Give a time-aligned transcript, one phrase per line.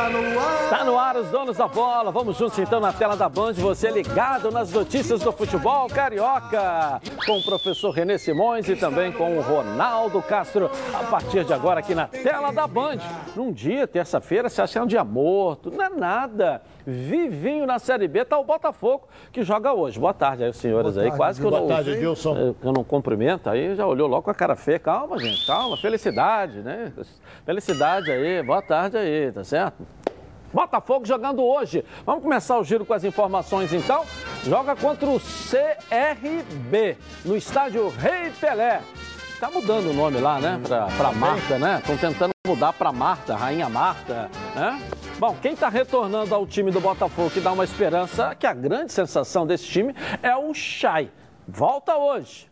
[0.00, 0.64] Está no ar.
[0.64, 2.10] Está no ar os donos da bola.
[2.10, 3.52] Vamos juntos então na tela da Band.
[3.54, 7.02] Você ligado nas notícias do futebol carioca.
[7.30, 10.68] Com o professor Renê Simões e também com o Ronaldo Castro.
[10.92, 12.96] A partir de agora aqui na tela da Band.
[13.36, 15.70] Num dia, terça-feira, se acha um dia morto.
[15.70, 16.60] Não é nada.
[16.84, 19.96] Vivinho na Série B está o Botafogo, que joga hoje.
[20.00, 21.08] Boa tarde aí, os senhores Boa aí.
[21.10, 22.36] tarde, Quase que eu Boa não, tarde, Edilson.
[22.36, 24.80] eu- eu não cumprimento aí, já olhou logo com a cara feia.
[24.80, 25.76] Calma, gente, calma.
[25.76, 26.92] Felicidade, né?
[27.46, 28.42] Felicidade aí.
[28.42, 29.86] Boa tarde aí, tá certo?
[30.52, 31.84] Botafogo jogando hoje.
[32.04, 34.04] Vamos começar o giro com as informações então.
[34.44, 38.82] Joga contra o CRB no estádio Rei Pelé.
[39.38, 40.60] Tá mudando o nome lá, né?
[40.66, 41.78] Pra, pra Marta, né?
[41.78, 44.82] Estão tentando mudar pra Marta, Rainha Marta, né?
[45.18, 48.92] Bom, quem tá retornando ao time do Botafogo que dá uma esperança, que a grande
[48.92, 51.10] sensação desse time é o Chay.
[51.46, 52.50] Volta hoje.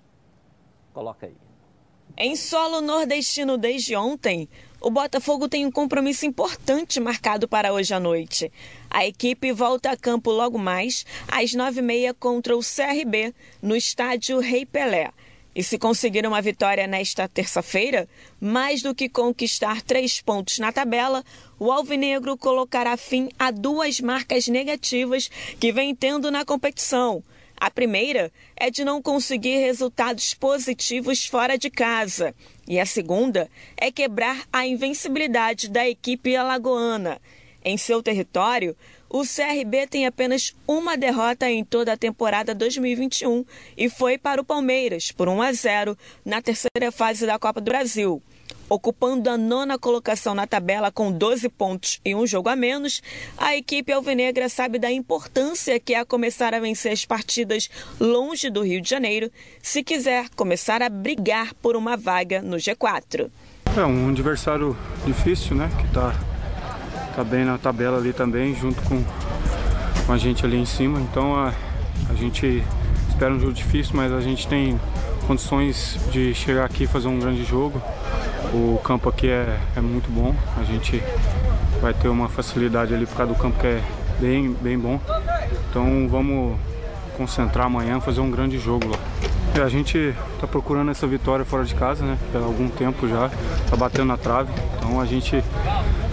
[0.93, 1.37] Coloca aí.
[2.17, 4.49] Em solo nordestino desde ontem,
[4.81, 8.53] o Botafogo tem um compromisso importante marcado para hoje à noite.
[8.89, 13.75] A equipe volta a campo logo mais, às nove e meia, contra o CRB, no
[13.75, 15.11] estádio Rei Pelé.
[15.55, 18.09] E se conseguir uma vitória nesta terça-feira,
[18.41, 21.25] mais do que conquistar três pontos na tabela,
[21.59, 27.25] o Alvinegro colocará fim a duas marcas negativas que vem tendo na competição.
[27.61, 32.33] A primeira é de não conseguir resultados positivos fora de casa.
[32.69, 37.19] E a segunda é quebrar a invencibilidade da equipe alagoana.
[37.65, 38.77] Em seu território,
[39.09, 43.43] o CRB tem apenas uma derrota em toda a temporada 2021
[43.75, 47.71] e foi para o Palmeiras por 1 a 0 na terceira fase da Copa do
[47.71, 48.23] Brasil.
[48.69, 53.03] Ocupando a nona colocação na tabela com 12 pontos e um jogo a menos,
[53.37, 58.63] a equipe alvinegra sabe da importância que é começar a vencer as partidas longe do
[58.63, 59.31] Rio de Janeiro,
[59.63, 63.31] se quiser começar a brigar por uma vaga no G4.
[63.77, 65.71] É um adversário difícil, né?
[65.81, 66.15] Que tá,
[67.15, 69.03] tá bem na tabela ali também, junto com,
[70.07, 71.01] com a gente ali em cima.
[71.01, 71.55] Então a,
[72.11, 72.63] a gente
[73.09, 74.79] espera um jogo difícil, mas a gente tem
[75.29, 77.83] condições de chegar aqui e fazer um grande jogo.
[78.55, 81.03] O campo aqui é, é muito bom, a gente
[81.83, 83.83] vai ter uma facilidade ali por causa do campo que é
[84.19, 84.99] bem, bem bom.
[85.69, 86.59] Então vamos
[87.19, 88.99] concentrar amanhã, fazer um grande jogo lá.
[89.55, 92.17] É, a gente está procurando essa vitória fora de casa, né?
[92.35, 93.31] Há algum tempo já,
[93.69, 94.51] tá batendo na trave.
[94.79, 95.45] Então a gente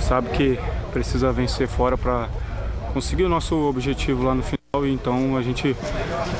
[0.01, 0.59] sabe que
[0.91, 2.27] precisa vencer fora para
[2.93, 4.64] conseguir o nosso objetivo lá no final.
[4.83, 5.73] Então a gente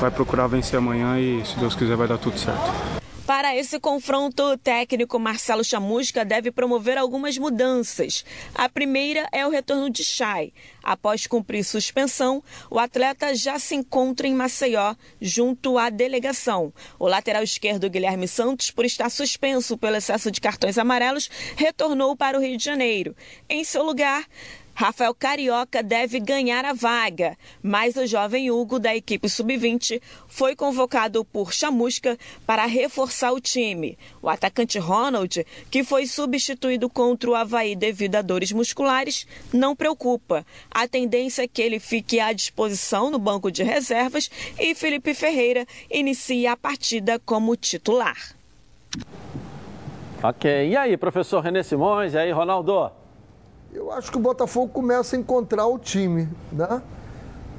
[0.00, 2.96] vai procurar vencer amanhã e, se Deus quiser, vai dar tudo certo.
[3.26, 8.24] Para esse confronto, o técnico Marcelo Chamusca deve promover algumas mudanças.
[8.54, 10.52] A primeira é o retorno de Chay.
[10.80, 16.72] Após cumprir suspensão, o atleta já se encontra em Maceió, junto à delegação.
[17.00, 22.38] O lateral esquerdo Guilherme Santos, por estar suspenso pelo excesso de cartões amarelos, retornou para
[22.38, 23.16] o Rio de Janeiro.
[23.48, 24.24] Em seu lugar,
[24.78, 31.24] Rafael Carioca deve ganhar a vaga, mas o jovem Hugo da equipe sub-20 foi convocado
[31.24, 33.96] por Chamusca para reforçar o time.
[34.20, 40.44] O atacante Ronald, que foi substituído contra o Havaí devido a dores musculares, não preocupa.
[40.70, 45.64] A tendência é que ele fique à disposição no banco de reservas e Felipe Ferreira
[45.90, 48.36] inicie a partida como titular.
[50.22, 50.68] Ok.
[50.68, 52.12] E aí, professor René Simões?
[52.12, 53.05] E aí, Ronaldo?
[53.76, 56.80] Eu acho que o Botafogo começa a encontrar o time, né?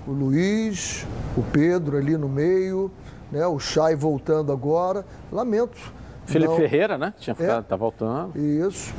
[0.07, 1.05] O Luiz,
[1.37, 2.89] o Pedro ali no meio,
[3.31, 3.45] né?
[3.45, 5.05] O Chay voltando agora.
[5.31, 5.77] Lamento.
[6.25, 7.13] Felipe Não- Ferreira, né?
[7.19, 7.67] Tinha ficado, É.
[7.67, 8.35] tá voltando.
[8.35, 8.95] Isso.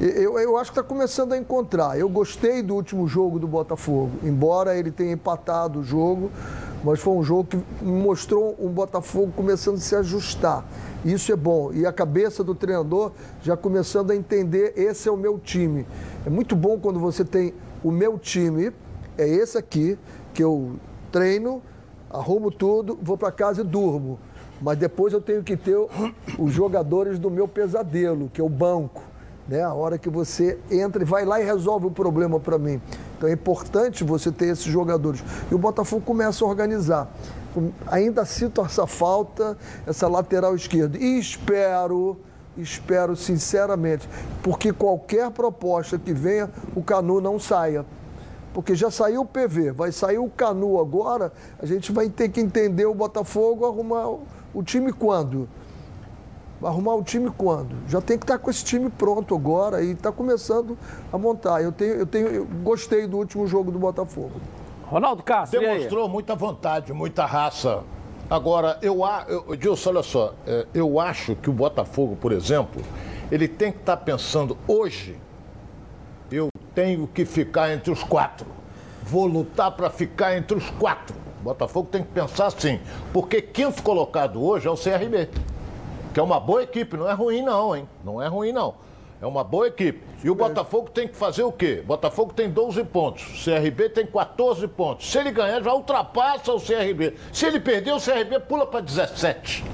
[0.00, 1.98] Eu, eu acho que está começando a encontrar.
[1.98, 6.30] Eu gostei do último jogo do Botafogo, embora ele tenha empatado o jogo,
[6.84, 10.64] mas foi um jogo que mostrou um Botafogo começando a se ajustar.
[11.04, 11.72] Isso é bom.
[11.72, 15.86] E a cabeça do treinador já começando a entender: esse é o meu time.
[16.24, 18.72] É muito bom quando você tem o meu time,
[19.18, 19.98] é esse aqui,
[20.32, 20.76] que eu
[21.10, 21.60] treino,
[22.10, 24.18] arrumo tudo, vou para casa e durmo.
[24.60, 25.76] Mas depois eu tenho que ter
[26.38, 29.02] os jogadores do meu pesadelo, que é o banco.
[29.48, 29.60] Né?
[29.60, 32.80] A hora que você entra e vai lá e resolve o problema para mim.
[33.16, 35.22] Então é importante você ter esses jogadores.
[35.50, 37.12] E o Botafogo começa a organizar.
[37.86, 39.56] Ainda sinto essa falta,
[39.86, 40.96] essa lateral esquerda.
[40.98, 42.18] E espero,
[42.56, 44.08] espero sinceramente,
[44.42, 47.84] porque qualquer proposta que venha, o Canu não saia.
[48.54, 52.40] Porque já saiu o PV, vai sair o Canu agora, a gente vai ter que
[52.40, 55.48] entender o Botafogo arrumar o- time quando?
[56.62, 57.74] Arrumar o time quando?
[57.88, 60.76] Já tem que estar com esse time pronto agora e está começando
[61.12, 61.62] a montar.
[61.62, 64.32] Eu, tenho, eu, tenho, eu gostei do último jogo do Botafogo.
[64.92, 65.58] Ronaldo Castro?
[65.58, 67.82] Demonstrou muita vontade, muita raça.
[68.28, 72.82] Agora, eu, eu Dilson, olha só, é, eu acho que o Botafogo, por exemplo,
[73.30, 75.18] ele tem que estar pensando hoje
[76.30, 78.46] eu tenho que ficar entre os quatro.
[79.02, 81.16] Vou lutar para ficar entre os quatro.
[81.40, 82.78] O Botafogo tem que pensar assim,
[83.14, 85.30] porque quinto colocado hoje é o CRB,
[86.12, 87.88] que é uma boa equipe, não é ruim não, hein?
[88.04, 88.74] Não é ruim não.
[89.22, 90.02] É uma boa equipe.
[90.24, 91.80] E o Botafogo tem que fazer o quê?
[91.86, 95.12] Botafogo tem 12 pontos, o CRB tem 14 pontos.
[95.12, 97.14] Se ele ganhar, já ultrapassa o CRB.
[97.32, 99.64] Se ele perder, o CRB pula para 17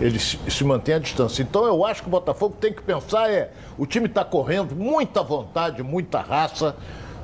[0.00, 1.42] ele se mantém à distância.
[1.42, 5.22] Então eu acho que o Botafogo tem que pensar é, o time está correndo, muita
[5.22, 6.74] vontade, muita raça,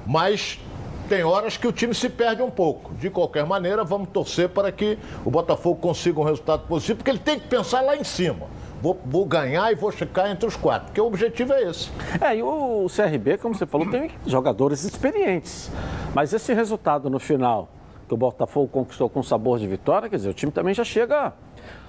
[0.07, 0.61] mas
[1.09, 2.95] tem horas que o time se perde um pouco.
[2.95, 7.19] De qualquer maneira, vamos torcer para que o Botafogo consiga um resultado positivo, porque ele
[7.19, 8.47] tem que pensar lá em cima.
[8.81, 11.91] Vou, vou, ganhar e vou ficar entre os quatro, porque o objetivo é esse.
[12.21, 15.71] É, e o CRB, como você falou, tem jogadores experientes.
[16.15, 17.69] Mas esse resultado no final,
[18.07, 21.33] que o Botafogo conquistou com sabor de vitória, quer dizer, o time também já chega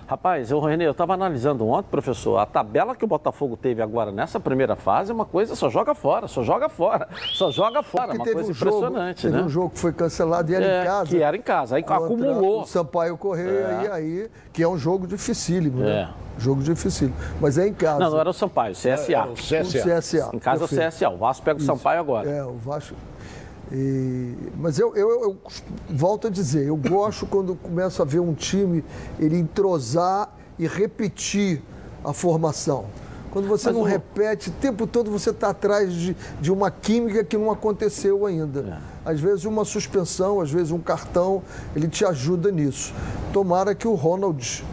[0.10, 4.12] Rapaz, eu, Renê, eu estava analisando ontem, professor, a tabela que o Botafogo teve agora
[4.12, 8.14] nessa primeira fase é uma coisa, só joga fora, só joga fora, só joga fora,
[8.14, 9.38] uma coisa um impressionante, jogo, né?
[9.38, 11.10] Teve um jogo que foi cancelado e era é, em casa.
[11.12, 12.62] Que era em casa, aí acumulou.
[12.62, 13.84] O Sampaio Correia, é.
[13.84, 16.10] e aí, que é um jogo dificílimo, né?
[16.12, 16.42] É.
[16.42, 17.16] Jogo dificílimo.
[17.40, 18.00] Mas é em casa.
[18.00, 19.14] Não, não era o Sampaio, CSA.
[19.14, 19.60] É, o CSA.
[19.60, 20.30] O CSA.
[20.34, 20.88] Em casa Perfeito.
[20.88, 21.10] o CSA.
[21.10, 21.68] O Vasco pega o Isso.
[21.68, 22.28] Sampaio agora.
[22.28, 22.96] É, o Vasco.
[23.72, 25.38] E, mas eu, eu, eu,
[25.90, 28.84] volto a dizer, eu gosto quando começo a ver um time
[29.20, 31.62] ele entrosar e repetir
[32.04, 32.86] a formação.
[33.32, 33.86] Quando você Mas não o...
[33.86, 38.82] repete, o tempo todo você está atrás de, de uma química que não aconteceu ainda.
[39.06, 39.12] É.
[39.12, 41.44] Às vezes uma suspensão, às vezes um cartão,
[41.76, 42.94] ele te ajuda nisso.
[43.32, 44.66] Tomara que o Ronald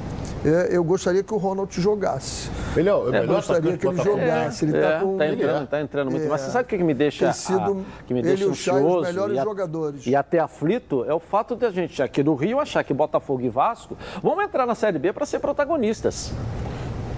[0.48, 2.50] eu gostaria que o Ronald jogasse.
[2.74, 4.64] Melhor, é, eu gostaria que ele jogasse.
[4.64, 5.16] Ele está é, com...
[5.16, 6.28] tá entrando, tá entrando muito.
[6.28, 8.98] Mas você sabe o que me deixa, sido, a, que me deixa ele ansioso?
[8.98, 10.06] Os melhores e, a, jogadores.
[10.06, 13.42] e até aflito é o fato de a gente aqui no Rio achar que Botafogo
[13.42, 16.32] e Vasco vão entrar na Série B para ser protagonistas.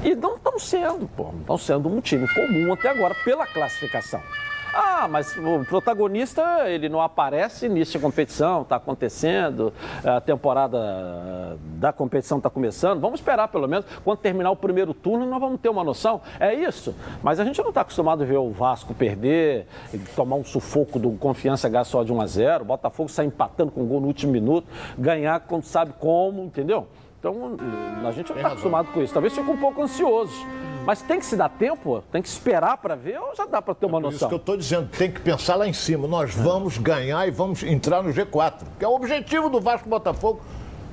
[0.02, 1.24] E não estão sendo, pô.
[1.24, 4.22] Não estão sendo um time comum até agora pela classificação.
[4.74, 9.72] Ah, mas o protagonista, ele não aparece início de competição, está acontecendo,
[10.04, 13.00] a temporada da competição está começando.
[13.00, 16.20] Vamos esperar, pelo menos, quando terminar o primeiro turno, nós vamos ter uma noção.
[16.38, 16.94] É isso.
[17.22, 19.66] Mas a gente não está acostumado a ver o Vasco perder,
[20.14, 23.70] tomar um sufoco do confiança gás só de 1 a 0 o Botafogo sair empatando
[23.70, 24.66] com um gol no último minuto,
[24.98, 26.86] ganhar quando sabe como, entendeu?
[27.18, 27.56] Então,
[28.06, 29.12] a gente não está acostumado com isso.
[29.12, 30.46] Talvez fique um pouco ansioso.
[30.88, 32.02] Mas tem que se dar tempo?
[32.10, 34.16] Tem que esperar para ver ou já dá para ter uma é noção?
[34.16, 36.08] Isso que eu estou dizendo, tem que pensar lá em cima.
[36.08, 40.40] Nós vamos ganhar e vamos entrar no G4, que é o objetivo do Vasco Botafogo.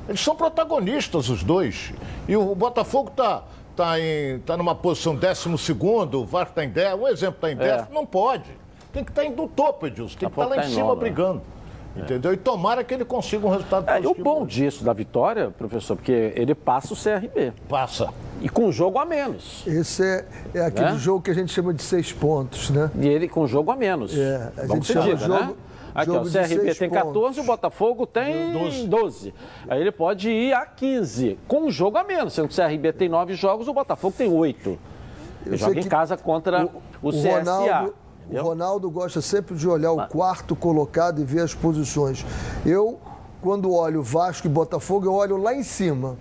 [0.10, 1.94] Eles são protagonistas, os dois.
[2.28, 7.00] E o Botafogo está tá em, tá numa posição 12, o Vasco está em 10,
[7.00, 7.88] um exemplo está em 10, é.
[7.94, 8.52] não pode.
[8.92, 10.94] Tem que estar tá no topo, Edilson, tem que estar tá lá tá em cima
[10.94, 11.42] brigando.
[11.96, 12.02] É.
[12.02, 12.34] Entendeu?
[12.34, 14.14] E tomara que ele consiga um resultado positivo.
[14.14, 17.54] É, e o bom disso da vitória, professor, porque ele passa o CRB.
[17.70, 18.14] Passa.
[18.42, 19.64] E com jogo a menos.
[19.66, 20.98] Esse é, é aquele né?
[20.98, 22.92] jogo que a gente chama de seis pontos, né?
[23.00, 24.18] E ele com jogo a menos.
[24.18, 25.54] É, a gente chama diga, jogo, né?
[25.96, 27.38] Aqui, ó, o CRB tem 14 pontos.
[27.38, 28.88] o Botafogo tem 12.
[28.88, 29.34] 12.
[29.66, 32.34] Aí ele pode ir a 15, com um jogo a menos.
[32.34, 34.78] Sendo que o CRB tem 9 jogos, o Botafogo tem 8.
[35.46, 37.40] Ele joga em casa contra o, o, o CSA.
[37.40, 37.96] Ronaldo,
[38.32, 42.26] o Ronaldo gosta sempre de olhar o quarto colocado e ver as posições.
[42.66, 43.00] Eu,
[43.42, 46.16] quando olho Vasco e Botafogo, eu olho lá em cima.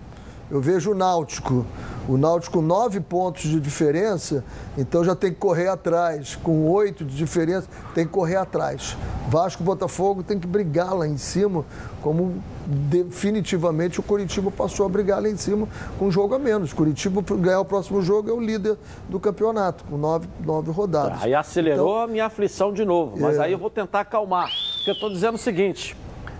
[0.51, 1.65] Eu vejo o Náutico.
[2.07, 4.45] O Náutico nove pontos de diferença,
[4.77, 6.37] então já tem que correr atrás.
[6.37, 8.95] Com oito de diferença, tem que correr atrás.
[9.29, 11.65] Vasco e Botafogo tem que brigar lá em cima,
[12.03, 15.67] como definitivamente o Curitiba passou a brigar lá em cima
[15.99, 16.75] com um jogo a menos.
[16.75, 18.77] Curitiba ganhar o próximo jogo é o líder
[19.09, 21.23] do campeonato, com nove, nove rodadas.
[21.23, 23.45] Aí acelerou então, a minha aflição de novo, mas é...
[23.45, 24.51] aí eu vou tentar acalmar.
[24.77, 25.97] Porque eu estou dizendo o seguinte: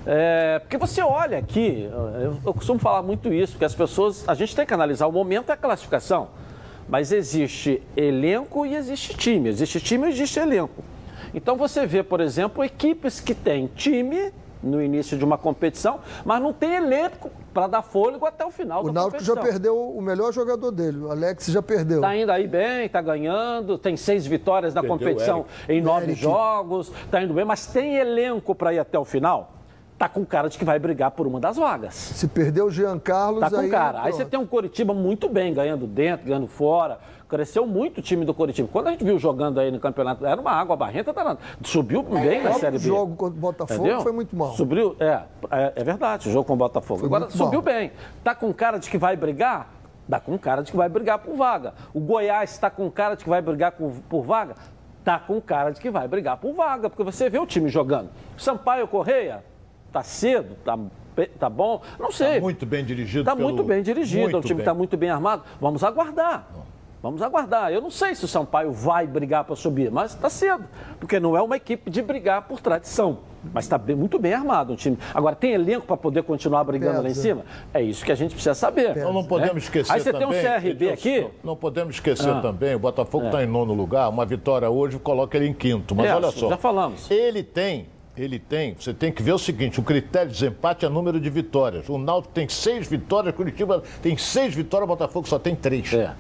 [0.07, 4.35] é, porque você olha aqui, eu, eu, costumo falar muito isso, que as pessoas, a
[4.35, 6.29] gente tem que analisar o momento da classificação,
[6.89, 10.85] mas existe elenco e existe time, existe time e existe elenco.
[11.33, 14.33] Então você vê, por exemplo, equipes que têm time
[14.63, 18.83] no início de uma competição, mas não tem elenco para dar fôlego até o final
[18.83, 19.35] o da Náutico competição.
[19.35, 21.99] O Náutico já perdeu o melhor jogador dele, o Alex já perdeu.
[21.99, 26.21] Está indo aí bem, está ganhando, tem seis vitórias na perdeu competição em nove Eric.
[26.21, 29.54] jogos, está indo bem, mas tem elenco para ir até o final?
[30.05, 31.95] Tá com cara de que vai brigar por uma das vagas.
[31.95, 34.03] Se perder o Jean Carlos, tá com aí, cara.
[34.03, 36.99] Aí você tem um Coritiba muito bem, ganhando dentro, ganhando fora.
[37.27, 38.69] Cresceu muito o time do Coritiba.
[38.71, 42.43] Quando a gente viu jogando aí no campeonato, era uma água barrenta, tá, subiu bem
[42.43, 42.85] na Série B.
[42.85, 44.01] O jogo contra o Botafogo Entendeu?
[44.03, 44.53] foi muito mal.
[44.53, 47.01] Subiu, é, é, é, verdade, o jogo com o Botafogo.
[47.01, 47.63] Foi Agora, subiu mal.
[47.63, 47.93] bem.
[48.23, 49.71] Tá com cara de que vai brigar?
[50.07, 51.73] Dá com cara de que vai brigar por vaga.
[51.95, 54.55] O Goiás está com cara de que vai brigar por, por vaga?
[55.03, 58.11] Tá com cara de que vai brigar por vaga, porque você vê o time jogando.
[58.37, 59.43] Sampaio Correia,
[59.95, 60.57] Está cedo?
[60.59, 60.77] Está
[61.39, 61.81] tá bom?
[62.01, 62.31] Não sei.
[62.31, 63.21] Está muito bem dirigido.
[63.21, 63.49] Está pelo...
[63.49, 64.23] muito bem dirigido.
[64.23, 65.45] Muito o time está muito bem armado.
[65.61, 66.49] Vamos aguardar.
[67.01, 67.71] Vamos aguardar.
[67.71, 70.65] Eu não sei se o Sampaio vai brigar para subir, mas está cedo,
[70.99, 73.19] porque não é uma equipe de brigar por tradição.
[73.53, 74.99] Mas está muito bem armado o time.
[75.13, 77.45] Agora, tem elenco para poder continuar brigando lá em cima?
[77.73, 78.97] É isso que a gente precisa saber.
[78.97, 79.61] Então não podemos né?
[79.61, 81.27] esquecer Aí você também, tem um CRB aqui.
[81.45, 82.41] Não podemos esquecer ah.
[82.41, 83.45] também, o Botafogo está é.
[83.45, 85.95] em nono lugar, uma vitória hoje coloca ele em quinto.
[85.95, 86.49] Mas é, olha só.
[86.49, 87.09] Já falamos.
[87.11, 90.89] Ele tem ele tem, você tem que ver o seguinte, o critério de desempate é
[90.89, 91.89] número de vitórias.
[91.89, 95.93] O Náutico tem seis vitórias, Curitiba tem seis vitórias, o Botafogo só tem três.
[95.93, 96.15] É.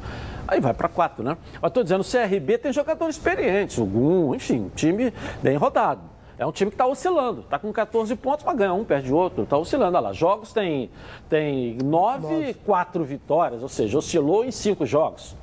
[0.47, 1.37] Aí vai para quatro, né?
[1.61, 6.03] Mas estou dizendo, o CRB tem jogadores experientes, o GUM, enfim, time bem rodado.
[6.37, 9.45] É um time que está oscilando, está com 14 pontos, mas ganha um, perde outro,
[9.45, 9.97] está oscilando.
[9.97, 10.91] Olha lá, jogos tem,
[11.29, 15.37] tem nove, quatro vitórias, ou seja, oscilou em cinco jogos,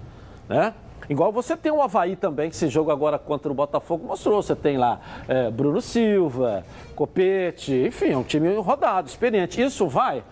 [0.50, 0.74] né?
[1.12, 4.42] Igual você tem o Havaí também, que esse jogo agora contra o Botafogo mostrou.
[4.42, 6.64] Você tem lá é, Bruno Silva,
[6.96, 9.62] Copete, enfim, é um time rodado, experiente.
[9.62, 10.24] Isso vai?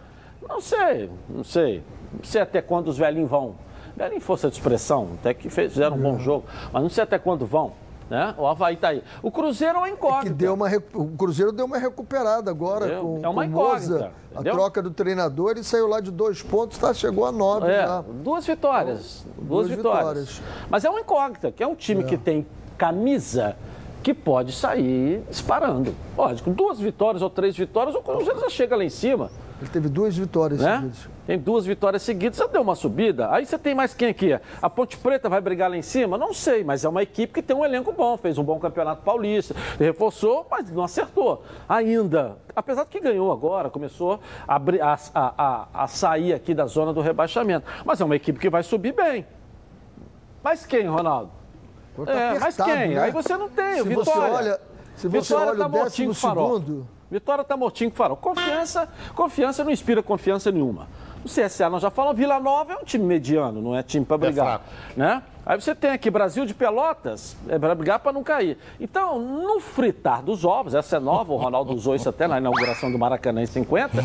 [0.41, 1.83] Não sei, não sei.
[2.13, 3.55] Não sei até quando os velhinhos vão.
[3.93, 7.45] Velhinho força de expressão, até que fizeram um bom jogo, mas não sei até quando
[7.45, 7.73] vão.
[8.09, 8.33] Né?
[8.37, 9.03] O Havaí está aí.
[9.21, 10.29] O Cruzeiro é uma incógnita.
[10.29, 13.93] É deu uma, o Cruzeiro deu uma recuperada agora com, é uma com incógnita.
[13.93, 17.67] Moza, a troca do treinador e saiu lá de dois pontos, tá, chegou a nove
[17.67, 18.01] é, já.
[18.01, 19.25] Duas vitórias.
[19.25, 20.29] Então, duas, duas vitórias.
[20.29, 20.41] vitórias.
[20.69, 22.07] Mas é uma incógnita, que é um time é.
[22.07, 22.47] que tem
[22.77, 23.55] camisa
[24.01, 25.93] que pode sair disparando.
[26.17, 29.29] Lógico, duas vitórias ou três vitórias, o Cruzeiro já chega lá em cima.
[29.61, 30.77] Ele teve duas vitórias né?
[30.77, 31.09] seguidas.
[31.27, 33.29] Tem duas vitórias seguidas, você deu uma subida.
[33.31, 34.39] Aí você tem mais quem aqui?
[34.61, 36.17] A Ponte Preta vai brigar lá em cima?
[36.17, 39.03] Não sei, mas é uma equipe que tem um elenco bom, fez um bom campeonato
[39.03, 41.43] paulista, reforçou, mas não acertou.
[41.67, 46.93] Ainda, apesar de que ganhou agora, começou a, a, a, a sair aqui da zona
[46.93, 47.65] do rebaixamento.
[47.85, 49.27] Mas é uma equipe que vai subir bem.
[50.41, 51.31] Mas quem, Ronaldo?
[52.05, 52.89] Tá é, mas quem?
[52.89, 52.99] Né?
[53.01, 54.05] Aí você não tem, se Vitória.
[54.05, 54.61] Você olha,
[54.95, 56.98] se você Vitória olha tá o décimo segundo...
[57.09, 58.17] Vitória está mortinho com farol.
[58.17, 60.87] Confiança, confiança não inspira confiança nenhuma.
[61.23, 64.15] O CSA nós já falamos, Vila Nova é um time mediano, não é time para
[64.15, 64.61] é brigar.
[64.95, 65.23] É né?
[65.45, 68.57] Aí você tem aqui Brasil de Pelotas, é para brigar para não cair.
[68.79, 72.91] Então, no fritar dos ovos, essa é nova, o Ronaldo usou isso até na inauguração
[72.91, 73.97] do Maracanã em 50,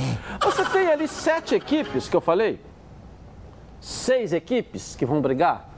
[0.43, 2.59] você tem ali sete equipes que eu falei,
[3.81, 5.69] seis equipes que vão brigar.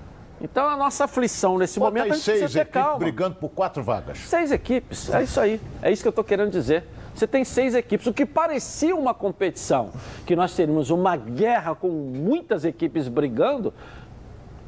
[0.40, 2.98] Então a nossa aflição nesse Bota momento é seis ter calma.
[2.98, 4.18] brigando por quatro vagas.
[4.18, 5.60] Seis equipes, é isso aí.
[5.82, 6.84] É isso que eu estou querendo dizer.
[7.16, 9.88] Você tem seis equipes, o que parecia uma competição,
[10.26, 13.72] que nós teríamos uma guerra com muitas equipes brigando.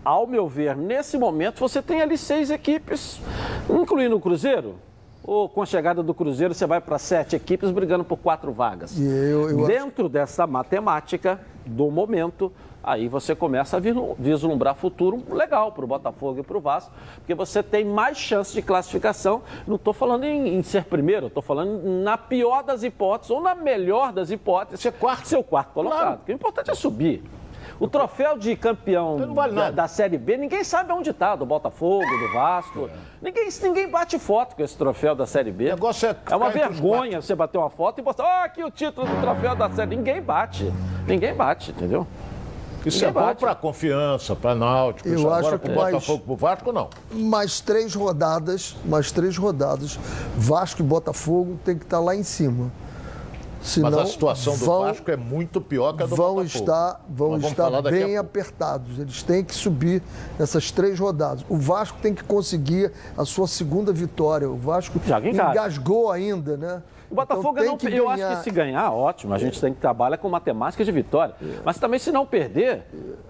[0.03, 3.21] Ao meu ver, nesse momento você tem ali seis equipes,
[3.69, 4.77] incluindo o Cruzeiro,
[5.23, 8.99] ou com a chegada do Cruzeiro você vai para sete equipes brigando por quatro vagas.
[8.99, 12.51] Eu, eu Dentro dessa matemática do momento,
[12.83, 13.81] aí você começa a
[14.19, 18.53] vislumbrar futuro legal para o Botafogo e para o Vasco, porque você tem mais chance
[18.53, 19.43] de classificação.
[19.67, 23.55] Não estou falando em, em, ser primeiro, estou falando na pior das hipóteses ou na
[23.55, 24.81] melhor das hipóteses.
[24.81, 25.27] Ser quarto.
[25.27, 26.01] Ser o quarto colocado.
[26.01, 26.21] Claro.
[26.27, 27.23] O importante é subir.
[27.81, 32.05] O troféu de campeão vale da, da, Série B, ninguém sabe onde está, do Botafogo,
[32.05, 32.91] do Vasco.
[32.93, 32.97] É.
[33.23, 35.67] Ninguém, ninguém bate foto com esse troféu da Série B.
[35.67, 38.65] O negócio é, é uma vergonha você bater uma foto e postar, ó, oh, aqui
[38.65, 39.97] o título do troféu da Série B.
[39.97, 40.73] Ninguém bate.
[41.07, 42.07] Ninguém bate, entendeu?
[42.85, 45.09] Isso Ninguém é bom para confiança, para Náutico.
[45.09, 46.89] Eu isso acho agora que mais, Botafogo, pro Vasco, não.
[47.13, 49.99] Mais três rodadas, mais três rodadas,
[50.37, 52.71] Vasco e Botafogo tem que estar tá lá em cima.
[53.61, 56.65] Senão, Mas a situação do vão, Vasco é muito pior que a do vão Botafogo.
[56.65, 58.99] Estar, vão estar bem apertados.
[58.99, 60.03] Eles têm que subir
[60.39, 61.45] nessas três rodadas.
[61.49, 64.49] O Vasco tem que conseguir a sua segunda vitória.
[64.49, 66.83] O Vasco engasgou ainda, né?
[67.11, 69.33] O Botafogo então, não, eu acho que se ganhar, ótimo.
[69.33, 71.35] A gente tem que trabalhar com matemática de vitória.
[71.41, 71.61] É.
[71.65, 72.85] Mas também se não perder,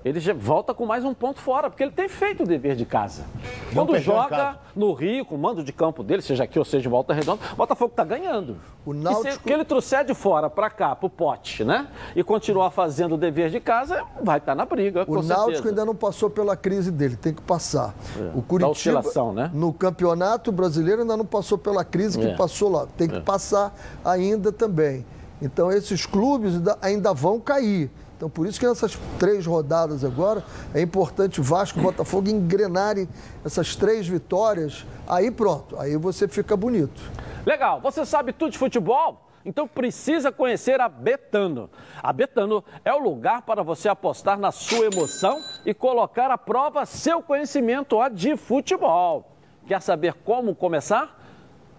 [0.05, 2.85] ele já volta com mais um ponto fora, porque ele tem feito o dever de
[2.85, 3.25] casa.
[3.73, 6.89] Não Quando joga no Rio, com o mando de campo dele, seja aqui ou seja
[6.89, 8.57] em Volta Redonda, o Botafogo está ganhando.
[8.85, 9.29] O Náutico...
[9.29, 11.89] E se que ele trouxer de fora para cá, para o pote, né?
[12.17, 15.05] E continuar fazendo o dever de casa, vai estar tá na briga.
[15.07, 15.69] O Náutico certeza.
[15.69, 17.95] ainda não passou pela crise dele, tem que passar.
[18.19, 18.31] É.
[18.35, 19.03] O Curitiba,
[19.35, 19.51] né?
[19.53, 22.35] no campeonato brasileiro, ainda não passou pela crise que é.
[22.35, 22.87] passou lá.
[22.97, 23.21] Tem que é.
[23.21, 23.68] passar
[24.05, 25.05] ainda também.
[25.41, 27.91] Então, esses clubes ainda vão cair.
[28.17, 30.43] Então, por isso que nessas três rodadas agora,
[30.75, 33.09] é importante Vasco e Botafogo engrenarem
[33.45, 34.85] essas três vitórias.
[35.07, 37.01] Aí pronto, aí você fica bonito.
[37.47, 37.81] Legal.
[37.81, 39.29] Você sabe tudo de futebol?
[39.45, 41.71] Então precisa conhecer a Betano.
[42.03, 46.85] A Betano é o lugar para você apostar na sua emoção e colocar à prova
[46.85, 49.37] seu conhecimento de futebol.
[49.65, 51.18] Quer saber como começar?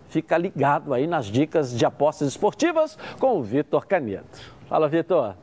[0.10, 4.40] Fica ligado aí nas dicas de apostas esportivas com o Vitor Caneto.
[4.68, 5.36] Fala, Vitor.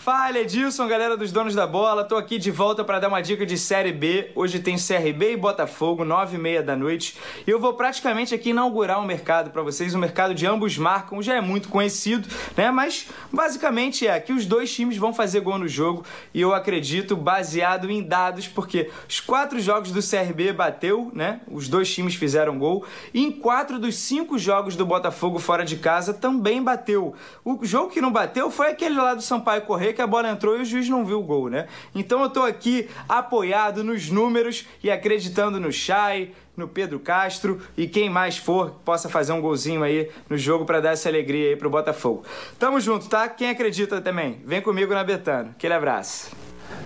[0.00, 2.02] Fala Edilson, galera dos donos da bola.
[2.02, 4.30] Tô aqui de volta para dar uma dica de Série B.
[4.34, 7.18] Hoje tem CRB e Botafogo, 9 e meia da noite.
[7.46, 9.92] E eu vou praticamente aqui inaugurar um mercado para vocês.
[9.92, 12.26] O um mercado de ambos marcam já é muito conhecido,
[12.56, 12.70] né?
[12.70, 16.02] Mas basicamente é que os dois times vão fazer gol no jogo.
[16.32, 21.42] E eu acredito baseado em dados, porque os quatro jogos do CRB bateu, né?
[21.46, 22.86] Os dois times fizeram gol.
[23.12, 27.14] E em quatro dos cinco jogos do Botafogo fora de casa também bateu.
[27.44, 30.56] O jogo que não bateu foi aquele lá do Sampaio Correia que a bola entrou
[30.56, 31.66] e o juiz não viu o gol, né?
[31.94, 37.88] Então eu tô aqui apoiado nos números e acreditando no Chay, no Pedro Castro e
[37.88, 41.56] quem mais for possa fazer um golzinho aí no jogo para dar essa alegria aí
[41.56, 42.24] pro Botafogo.
[42.58, 43.28] Tamo junto, tá?
[43.28, 45.50] Quem acredita também, vem comigo na Betano.
[45.50, 46.30] Aquele abraço.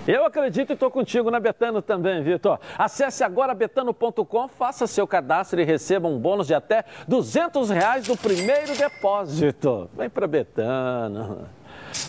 [0.07, 2.59] Eu acredito e estou contigo na Betano também, Vitor.
[2.79, 8.17] Acesse agora betano.com, faça seu cadastro e receba um bônus de até 200 reais do
[8.17, 9.91] primeiro depósito.
[9.95, 11.47] Vem para Betano.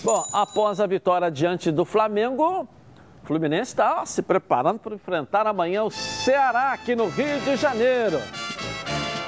[0.04, 2.68] Bom, após a vitória diante do Flamengo,
[3.24, 8.20] o Fluminense está se preparando para enfrentar amanhã o Ceará aqui no Rio de Janeiro.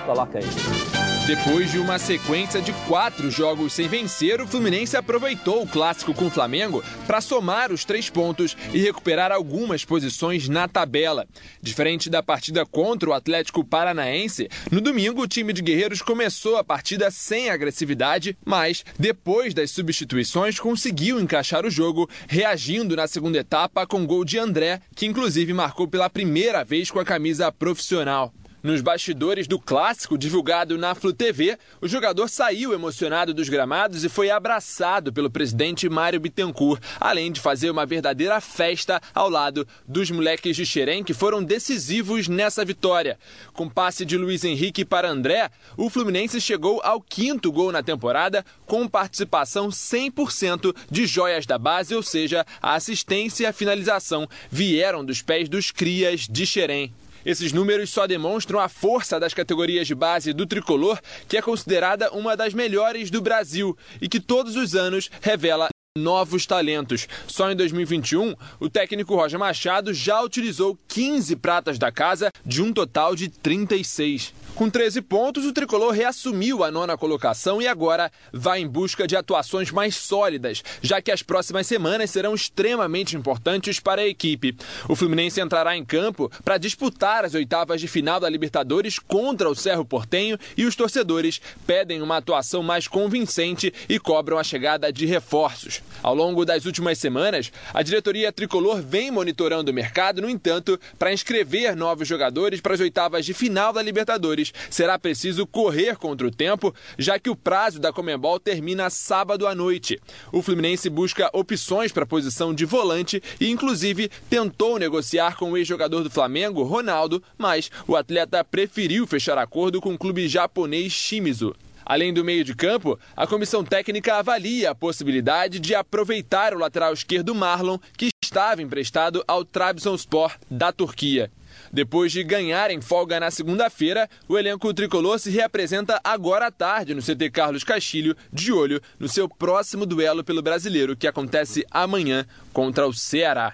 [0.05, 0.96] Coloca aí.
[1.27, 6.27] Depois de uma sequência de quatro jogos sem vencer, o Fluminense aproveitou o clássico com
[6.27, 11.27] o Flamengo para somar os três pontos e recuperar algumas posições na tabela.
[11.61, 16.63] Diferente da partida contra o Atlético Paranaense, no domingo o time de Guerreiros começou a
[16.63, 23.85] partida sem agressividade, mas depois das substituições conseguiu encaixar o jogo, reagindo na segunda etapa
[23.85, 28.33] com gol de André, que inclusive marcou pela primeira vez com a camisa profissional.
[28.63, 34.09] Nos bastidores do clássico divulgado na Flu TV, o jogador saiu emocionado dos gramados e
[34.09, 40.09] foi abraçado pelo presidente Mário Bittencourt, além de fazer uma verdadeira festa ao lado dos
[40.09, 43.19] moleques de Xerém que foram decisivos nessa vitória.
[43.53, 48.43] Com passe de Luiz Henrique para André, o Fluminense chegou ao quinto gol na temporada,
[48.65, 55.05] com participação 100% de joias da base, ou seja, a assistência e a finalização vieram
[55.05, 56.91] dos pés dos crias de Xerém.
[57.27, 62.09] Esses números só demonstram a força das categorias de base do tricolor, que é considerada
[62.11, 65.67] uma das melhores do Brasil e que todos os anos revela
[65.97, 67.05] novos talentos.
[67.27, 72.71] Só em 2021, o técnico Roger Machado já utilizou 15 pratas da casa de um
[72.71, 74.33] total de 36.
[74.57, 79.15] Com 13 pontos, o tricolor reassumiu a nona colocação e agora vai em busca de
[79.15, 84.57] atuações mais sólidas, já que as próximas semanas serão extremamente importantes para a equipe.
[84.89, 89.53] O Fluminense entrará em campo para disputar as oitavas de final da Libertadores contra o
[89.53, 95.05] Cerro Portenho e os torcedores pedem uma atuação mais convincente e cobram a chegada de
[95.05, 95.83] reforços.
[96.01, 101.13] Ao longo das últimas semanas, a diretoria tricolor vem monitorando o mercado, no entanto, para
[101.13, 106.31] inscrever novos jogadores para as oitavas de final da Libertadores será preciso correr contra o
[106.31, 109.99] tempo, já que o prazo da Comembol termina sábado à noite.
[110.31, 115.57] O Fluminense busca opções para a posição de volante e, inclusive, tentou negociar com o
[115.57, 121.55] ex-jogador do Flamengo, Ronaldo, mas o atleta preferiu fechar acordo com o clube japonês Shimizu.
[121.89, 126.91] Além do meio de campo, a comissão técnica avalia a possibilidade de aproveitar o lateral
[126.93, 131.31] esquerdo Marlon, que estava emprestado ao Trabzonspor da Turquia.
[131.77, 136.95] Depois de ganhar em folga na segunda-feira, o elenco tricolor se reapresenta agora à tarde
[136.95, 142.25] no CT Carlos Castilho, de olho no seu próximo duelo pelo brasileiro, que acontece amanhã
[142.51, 143.53] contra o Ceará.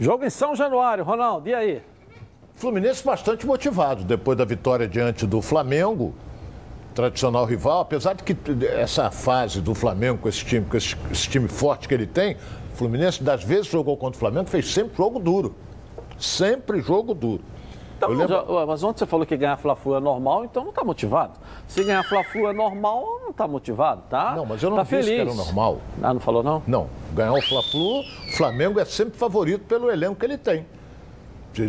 [0.00, 1.82] Jogo em São Januário, Ronaldo, e aí?
[2.54, 6.14] Fluminense bastante motivado depois da vitória diante do Flamengo,
[6.94, 11.28] tradicional rival, apesar de que essa fase do Flamengo com esse time, com esse, esse
[11.28, 12.38] time forte que ele tem,
[12.72, 15.54] o Fluminense das vezes jogou contra o Flamengo, fez sempre jogo duro.
[16.18, 17.42] Sempre jogo duro.
[17.96, 18.66] Então, lembro...
[18.66, 21.32] Mas ontem você falou que ganhar Fla-Flu é normal, então não está motivado.
[21.66, 24.34] Se ganhar Fla-Flu é normal, não está motivado, tá?
[24.36, 25.14] Não, mas eu não tá disse feliz.
[25.14, 25.80] que era normal.
[26.02, 26.62] Ah, não falou não?
[26.66, 26.88] Não.
[27.14, 30.66] Ganhar o Fla-Flu, o Flamengo é sempre favorito pelo elenco que ele tem.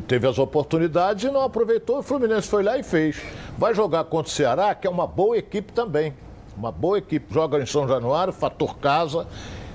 [0.05, 3.21] Teve as oportunidades e não aproveitou, o Fluminense foi lá e fez.
[3.57, 6.13] Vai jogar contra o Ceará, que é uma boa equipe também.
[6.57, 7.33] Uma boa equipe.
[7.33, 9.25] Joga em São Januário, fator casa.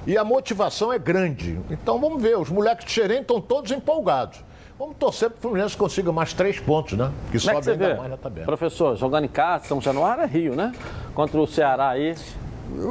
[0.06, 1.58] E a motivação é grande.
[1.70, 4.44] Então vamos ver, os moleques de Xerém estão todos empolgados.
[4.78, 7.12] Vamos torcer para o Fluminense consiga mais três pontos, né?
[7.30, 7.94] Que Como sobe é que ainda vê?
[7.94, 8.46] mais na tabela.
[8.46, 10.72] Professor, jogando em casa, São Januário é Rio, né?
[11.14, 12.16] Contra o Ceará aí,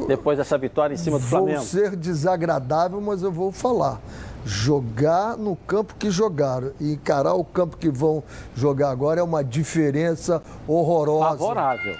[0.07, 1.57] depois dessa vitória em cima do Flamengo.
[1.57, 3.99] Vou ser desagradável, mas eu vou falar.
[4.43, 8.23] Jogar no campo que jogaram e encarar o campo que vão
[8.55, 11.37] jogar agora é uma diferença horrorosa.
[11.37, 11.95] Favorável.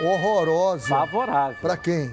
[0.00, 0.88] Horrorosa.
[0.88, 1.56] Favorável.
[1.60, 2.10] Para quem?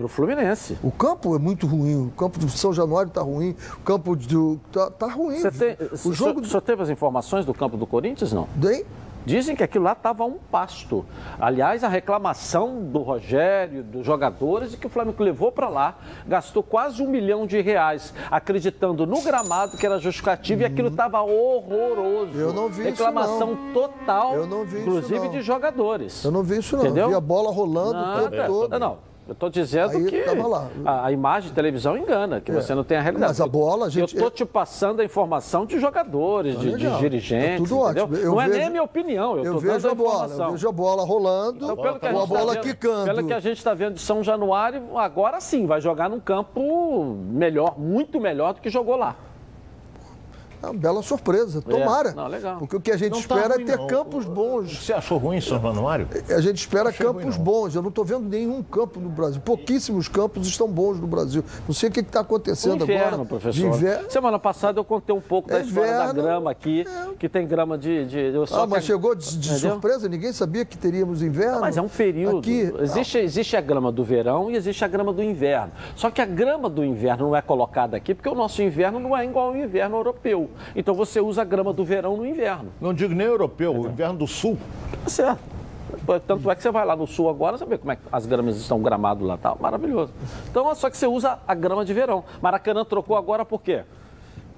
[0.00, 0.78] Para o Fluminense.
[0.82, 2.06] O campo é muito ruim.
[2.06, 3.54] O campo do São Januário está ruim.
[3.74, 4.58] O campo do.
[4.72, 5.38] Tá, tá ruim.
[5.38, 6.40] Você tem, o jogo.
[6.40, 8.48] O senhor teve as informações do campo do Corinthians, não?
[8.58, 8.86] Tem?
[9.26, 11.04] Dizem que aquilo lá estava um pasto.
[11.38, 16.62] Aliás, a reclamação do Rogério, dos jogadores, é que o Flamengo levou para lá, gastou
[16.62, 22.32] quase um milhão de reais, acreditando no gramado que era justificativo e aquilo estava horroroso.
[22.38, 23.72] Eu não vi Reclamação isso, não.
[23.74, 25.30] total, Eu não vi isso, inclusive não.
[25.30, 26.24] de jogadores.
[26.24, 26.84] Eu não vi isso não.
[26.86, 27.02] Entendeu?
[27.04, 28.46] Eu vi a bola rolando o tempo Nada.
[28.46, 28.70] todo.
[28.70, 29.09] Não, não.
[29.30, 30.24] Eu estou dizendo Aí que
[30.84, 32.54] a, a imagem de televisão engana, que É.
[32.54, 33.30] você não tem a realidade.
[33.30, 36.76] Mas a bola, a gente- Eu estou te passando a informação de jogadores, de, de
[36.84, 36.98] legal.
[36.98, 38.04] dirigentes, É tudo entendeu?
[38.06, 38.16] ótimo.
[38.18, 40.10] Eu não é nem vejo- a minha opinião, eu Eu estou vejo dando a bola,
[40.14, 40.46] informação.
[40.46, 43.04] eu vejo a bola rolando, Então, pelo que a a gente bola tá vendo, quicando.
[43.04, 47.16] Pelo que a gente está vendo de São Januário, agora sim, vai jogar num campo
[47.30, 49.14] melhor, muito melhor do que jogou lá.
[50.62, 52.12] É uma bela surpresa, tomara.
[52.12, 52.58] Não, legal.
[52.58, 53.86] Porque o que a gente Não tá espera ruim, é ter não.
[53.86, 54.78] campos bons.
[54.84, 56.06] Você achou ruim em São Januário?
[56.28, 57.42] A gente espera campos ruim, não.
[57.44, 57.74] bons.
[57.74, 59.40] Eu não estou vendo nenhum campo no Brasil.
[59.40, 61.42] Pouquíssimos campos estão bons no Brasil.
[61.66, 63.24] Não sei o que está O acontecendo inverno, agora.
[63.28, 63.66] professor.
[63.66, 64.10] Inverno.
[64.10, 66.84] Semana passada eu contei um pouco da É história da inverno, grama aqui,
[67.18, 68.04] que tem grama de.
[68.06, 71.60] de eu só Ah, mas que- chegou de, de surpresa, ninguém sabia que teríamos inverno.
[71.60, 72.38] Mas é um período.
[72.40, 75.72] Aqui, existe, existe a grama do verão e existe a grama do inverno.
[75.96, 79.16] Só que a grama do inverno não é colocada aqui porque o nosso inverno não
[79.16, 79.96] é igual ao inverno
[80.50, 80.52] europeu.
[80.74, 82.72] Então você usa a grama do verão no inverno.
[82.80, 84.58] Não digo nem europeu, o inverno do sul.
[85.04, 85.40] Tá certo.
[86.26, 88.24] Tanto é que você vai lá no sul agora, você vê como é que as
[88.24, 90.12] gramas estão gramadas lá, tá maravilhoso.
[90.48, 92.24] Então, só que você usa a grama de verão.
[92.40, 93.82] Maracanã trocou agora por quê?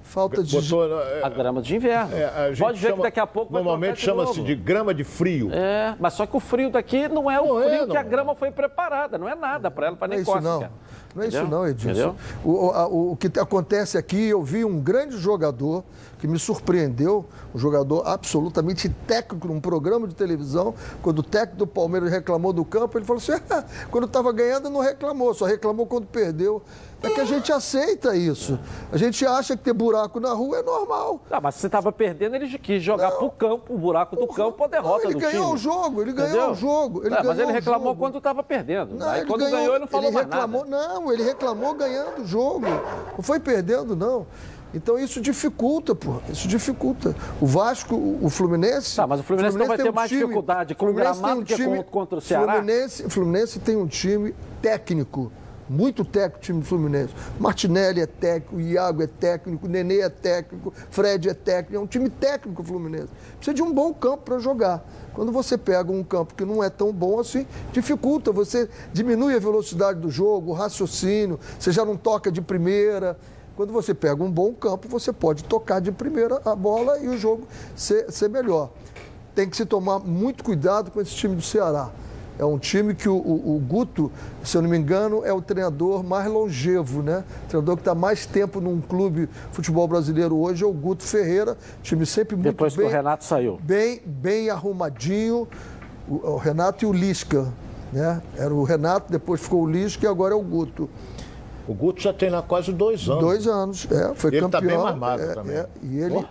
[0.03, 0.55] Falta de.
[0.59, 2.15] Botou, é, A grama de inverno.
[2.15, 5.03] é, a gente Pode ver chama- que daqui a pouco Normalmente chama-se de grama de
[5.03, 5.49] frio.
[5.51, 7.99] É, mas só que o frio daqui não é o Não é, frio que não.
[7.99, 10.69] a grama foi preparada, não é nada para ela, para Não é nem isso não.
[11.15, 12.15] Não é isso não, Edilson.
[12.43, 15.83] O, a- o- o que te- acontece aqui, eu vi um grande jogador
[16.17, 21.67] que me surpreendeu, um jogador absolutamente técnico num programa de televisão, quando o técnico do
[21.67, 25.85] Palmeiras reclamou do campo, ele falou assim, "Ah, quando estava ganhando não reclamou, só reclamou
[25.85, 26.63] quando perdeu.
[27.03, 28.57] É que a gente aceita isso.
[28.91, 31.19] A gente acha que ter buraco na rua é normal.
[31.29, 34.63] Ah, mas se você estava perdendo, ele quis jogar pro campo, o buraco do campo,
[34.63, 35.53] a derrota Não, ele do ganhou time.
[35.53, 36.51] o jogo, ele ganhou Entendeu?
[36.51, 37.05] o jogo.
[37.05, 37.99] Ele É, mas ganhou ele o reclamou jogo.
[37.99, 38.95] quando estava perdendo.
[38.95, 40.87] Não, Aí ele quando ganhou, ganhou, ele não falou ele reclamou, nada.
[40.93, 42.65] Não, ele reclamou ganhando o jogo.
[43.17, 44.25] Não foi perdendo, não.
[44.73, 46.15] Então isso dificulta, pô.
[46.29, 47.13] Isso dificulta.
[47.39, 48.95] O Vasco, o o Fluminense.
[48.95, 51.57] Tá, mas o Fluminense não vai ter um mais dificuldade com o Fluminense gramado tem
[51.57, 52.53] que com- contra o Ceará?
[52.53, 55.31] Fluminense, Fluminense tem um time técnico.
[55.73, 57.11] Muito técnico o time do Fluminense.
[57.39, 61.75] Martinelli é técnico, Iago é técnico, Nenê é técnico, Fred é técnico.
[61.75, 63.09] É um time técnico o Fluminense.
[63.37, 64.87] Precisa de um bom campo para jogar.
[65.15, 68.31] Quando você pega um campo que não é tão bom assim, dificulta.
[68.31, 73.17] Você diminui a velocidade do jogo, o raciocínio, você já não toca de primeira.
[73.55, 77.17] Quando você pega um bom campo, você pode tocar de primeira a bola e o
[77.17, 78.69] jogo ser, ser melhor.
[79.33, 81.89] Tem que se tomar muito cuidado com esse time do Ceará.
[82.39, 84.11] É um time que o, o- o Guto,
[84.43, 87.23] se eu não me engano, é o treinador mais longevo, né?
[87.45, 91.55] O treinador que está mais tempo num clube futebol brasileiro hoje é o Guto Ferreira.
[91.83, 93.59] Time sempre muito Depois que bem, o Renato saiu.
[93.61, 95.47] bem, bem arrumadinho.
[96.07, 97.47] O, o Renato e o Lisca,
[97.93, 98.21] né?
[98.35, 100.89] Era o Renato, depois ficou o Lisca e agora é o Guto.
[101.67, 103.21] O Guto já tem lá quase dois anos.
[103.23, 104.75] Dois anos, é, foi Ele tá campeão.
[104.75, 105.55] bem mais magro é, também.
[105.55, 106.23] é, e ele, Ó.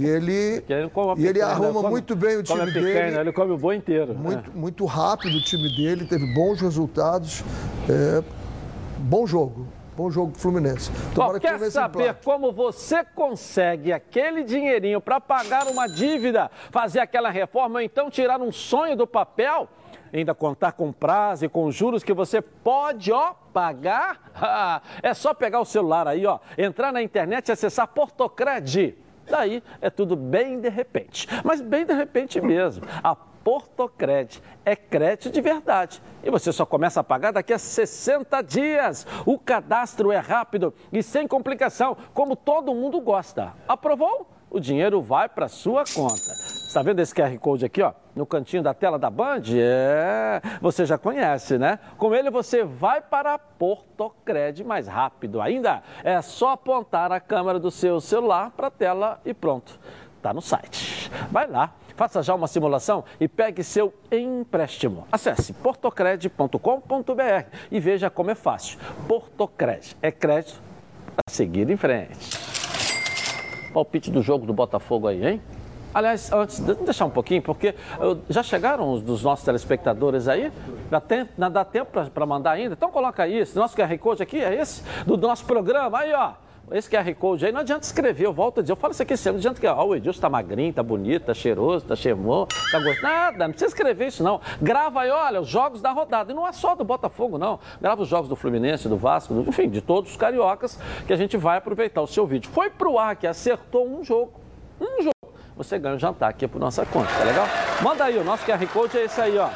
[0.00, 0.32] e ele,
[0.68, 3.18] ele e ele arruma come- muito bem o time dele.
[3.18, 4.14] Ele come o boi inteiro.
[4.14, 7.42] Muito, muito rápido o time dele, teve bons resultados.
[7.88, 8.22] é,
[8.98, 9.66] bom jogo.
[9.96, 10.90] Bom jogo Fluminense.
[10.90, 12.24] Bom, Tomara o quer Fluminense saber emplate.
[12.24, 18.40] como você consegue aquele dinheirinho para pagar uma dívida, fazer aquela reforma ou então tirar
[18.40, 19.68] um sonho do papel?
[20.12, 24.30] Ainda contar com prazo e com juros que você pode, ó, pagar?
[25.02, 28.96] É só pegar o celular aí, ó, entrar na internet e acessar Portocred.
[29.30, 32.84] Daí é tudo bem de repente, mas bem de repente mesmo.
[33.02, 36.02] A Portocred é crédito de verdade.
[36.22, 39.06] E você só começa a pagar daqui a 60 dias.
[39.24, 43.54] O cadastro é rápido e sem complicação, como todo mundo gosta.
[43.66, 44.26] Aprovou?
[44.50, 46.32] O dinheiro vai para sua conta.
[46.32, 49.42] Está vendo esse QR Code aqui, ó, no cantinho da tela da Band?
[49.54, 51.78] É, você já conhece, né?
[51.96, 55.82] Com ele você vai para a Portocred mais rápido ainda.
[56.02, 59.78] É só apontar a câmera do seu celular para a tela e pronto.
[60.16, 61.10] Está no site.
[61.30, 65.06] Vai lá, faça já uma simulação e pegue seu empréstimo.
[65.10, 68.78] Acesse portocred.com.br e veja como é fácil.
[69.06, 70.60] Portocred é crédito
[71.14, 72.59] para seguir em frente.
[73.72, 75.42] Palpite do jogo do Botafogo aí, hein?
[75.92, 80.52] Aliás, antes, de- deixar um pouquinho, porque eu- já chegaram os dos nossos telespectadores aí?
[80.88, 82.74] Dá tempo, dá tempo para mandar ainda?
[82.74, 86.32] Então coloca aí, esse nosso QR Code aqui é esse, do nosso programa, aí ó.
[86.72, 89.16] Esse QR Code aí, não adianta escrever, eu volto a dizer, eu falo isso aqui
[89.16, 92.46] sempre, não adianta que, ó, o Edilson tá magrinho, tá bonito, tá cheiroso, tá cheirmoso,
[92.70, 94.40] tá gostoso, nada, não precisa escrever isso não.
[94.62, 98.02] Grava aí, olha, os jogos da rodada, e não é só do Botafogo não, grava
[98.02, 101.36] os jogos do Fluminense, do Vasco, do- enfim, de todos os cariocas, que a gente
[101.36, 102.48] vai aproveitar o seu vídeo.
[102.52, 104.32] Foi pro ar que acertou um jogo,
[104.80, 105.14] um jogo.
[105.56, 107.46] você ganha um jantar aqui por nossa conta, tá legal?
[107.82, 109.48] Manda aí, o nosso QR Code é esse aí, ó.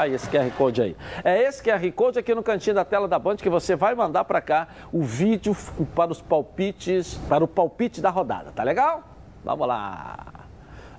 [0.00, 0.96] Aí, esse QR Code aí.
[1.22, 4.24] É esse QR Code aqui no cantinho da tela da Band que você vai mandar
[4.24, 5.54] para cá o vídeo
[5.94, 9.02] para os palpites, para o palpite da rodada, tá legal?
[9.44, 10.46] Vamos lá.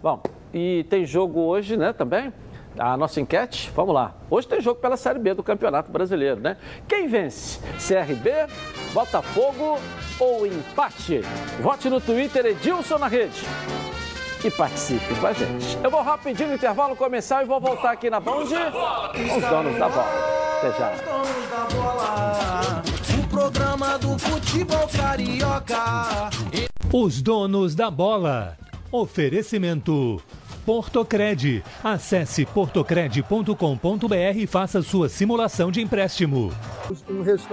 [0.03, 0.21] Bom,
[0.53, 2.31] e tem jogo hoje, né, também?
[2.77, 4.13] A nossa enquete, vamos lá.
[4.29, 6.57] Hoje tem jogo pela Série B do Campeonato Brasileiro, né?
[6.87, 7.59] Quem vence?
[7.79, 8.29] CRB,
[8.93, 9.79] Botafogo
[10.19, 11.21] ou empate?
[11.59, 13.41] Vote no Twitter Edilson na rede
[14.43, 15.77] e participe com a gente.
[15.83, 19.89] Eu vou rapidinho no intervalo comercial e vou voltar aqui na Band os donos da
[19.89, 20.41] bola.
[20.57, 20.93] Até já.
[23.19, 26.29] O programa do futebol carioca.
[26.91, 28.57] Os donos da bola.
[28.91, 30.21] Oferecimento.
[30.65, 31.63] Portocred.
[31.83, 36.51] Acesse portocred.com.br e faça sua simulação de empréstimo.
[37.09, 37.47] Um Seguimos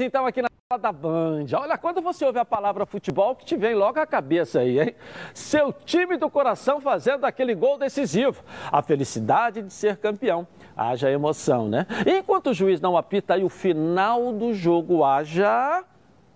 [0.00, 1.46] então aqui na da Band.
[1.54, 4.94] Olha, quando você ouve a palavra futebol, que te vem logo à cabeça aí, hein?
[5.32, 8.44] Seu time do coração fazendo aquele gol decisivo.
[8.70, 10.46] A felicidade de ser campeão.
[10.76, 11.86] Haja emoção, né?
[12.06, 15.82] Enquanto o juiz não apita aí o final do jogo, haja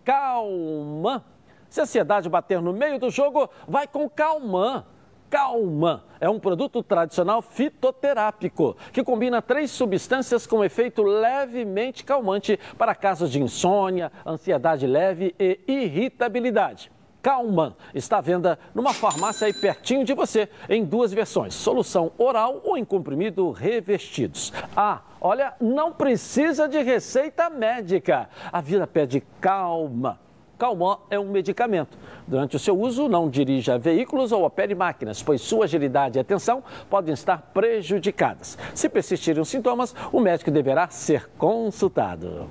[0.03, 1.22] calma.
[1.68, 4.87] Se a ansiedade bater no meio do jogo, vai com calma.
[5.33, 12.95] Calma é um produto tradicional fitoterápico que combina três substâncias com efeito levemente calmante para
[12.95, 16.92] casos de insônia, ansiedade leve e irritabilidade.
[17.23, 22.61] Calman está à venda numa farmácia aí pertinho de você, em duas versões, solução oral
[22.62, 24.53] ou em comprimido revestidos.
[24.77, 28.29] Ah, olha, não precisa de receita médica.
[28.53, 30.21] A vida pede calma.
[30.62, 31.98] Calman é um medicamento.
[32.25, 36.62] Durante o seu uso, não dirija veículos ou opere máquinas, pois sua agilidade e atenção
[36.88, 38.57] podem estar prejudicadas.
[38.72, 42.48] Se persistirem os sintomas, o médico deverá ser consultado.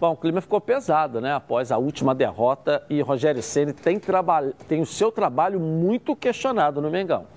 [0.00, 1.32] Bom, o clima ficou pesado, né?
[1.32, 4.00] Após a última derrota e Rogério Ceni tem,
[4.66, 7.35] tem o seu trabalho muito questionado no Mengão.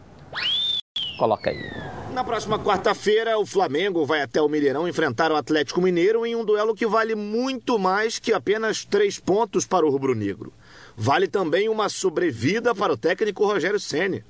[1.19, 1.69] Coloca aí.
[2.13, 6.45] Na próxima quarta-feira, o Flamengo vai até o Mineirão enfrentar o Atlético Mineiro em um
[6.45, 10.53] duelo que vale muito mais que apenas três pontos para o rubro-negro.
[10.95, 14.23] Vale também uma sobrevida para o técnico Rogério Ceni.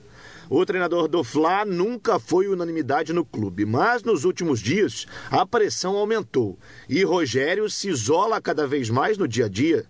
[0.49, 5.95] O treinador do Fla nunca foi unanimidade no clube, mas nos últimos dias a pressão
[5.95, 6.58] aumentou
[6.89, 9.86] e Rogério se isola cada vez mais no dia a dia.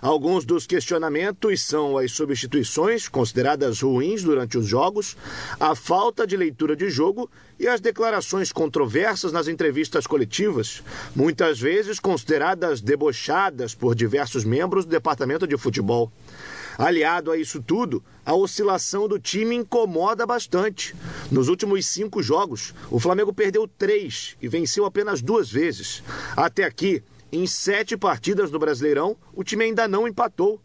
[0.00, 5.16] Alguns dos questionamentos são as substituições, consideradas ruins durante os jogos,
[5.58, 10.82] a falta de leitura de jogo e as declarações controversas nas entrevistas coletivas,
[11.16, 16.12] muitas vezes consideradas debochadas por diversos membros do departamento de futebol.
[16.78, 20.94] Aliado a isso tudo, a oscilação do time incomoda bastante.
[21.28, 26.04] Nos últimos cinco jogos, o Flamengo perdeu três e venceu apenas duas vezes.
[26.36, 30.60] Até aqui, em sete partidas do Brasileirão, o time ainda não empatou.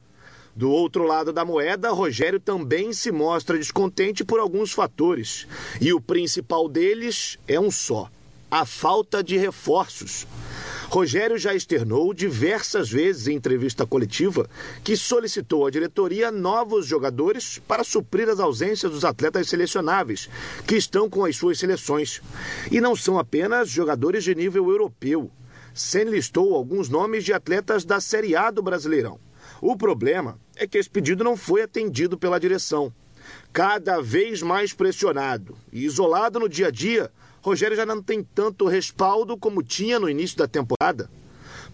[0.56, 5.48] Do outro lado da moeda, Rogério também se mostra descontente por alguns fatores.
[5.82, 8.10] E o principal deles é um só:
[8.52, 10.28] a falta de reforços.
[10.90, 14.48] Rogério já externou diversas vezes em entrevista coletiva
[14.84, 20.30] que solicitou à diretoria novos jogadores para suprir as ausências dos atletas selecionáveis,
[20.68, 22.22] que estão com as suas seleções.
[22.72, 25.32] E não são apenas jogadores de nível europeu.
[25.74, 29.20] Sen listou alguns nomes de atletas da Série A do Brasileirão.
[29.60, 32.94] O problema é que esse pedido não foi atendido pela direção.
[33.52, 37.10] Cada vez mais pressionado e isolado no dia a dia,
[37.42, 41.10] Rogério já não tem tanto respaldo como tinha no início da temporada.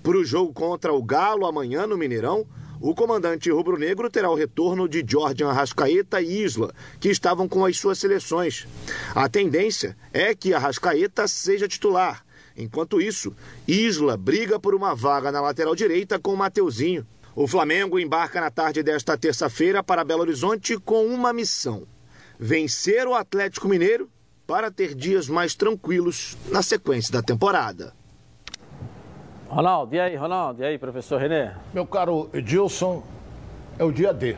[0.02, 2.46] Para o jogo contra o Galo amanhã no Mineirão,
[2.82, 7.78] o comandante rubro-negro terá o retorno de Jorge Arrascaeta e Isla, que estavam com as
[7.78, 8.66] suas seleções.
[9.14, 12.24] A tendência é que Arrascaeta seja titular,
[12.60, 13.34] Enquanto isso,
[13.66, 17.08] Isla briga por uma vaga na lateral direita com Mateuzinho.
[17.34, 21.88] O Flamengo embarca na tarde desta terça-feira para Belo Horizonte com uma missão:
[22.38, 24.10] vencer o Atlético Mineiro
[24.46, 27.94] para ter dias mais tranquilos na sequência da temporada.
[29.48, 30.62] Ronaldo, e aí, Ronaldo?
[30.62, 31.56] E aí, professor René?
[31.74, 33.02] Meu caro Edilson,
[33.80, 34.36] é o dia D.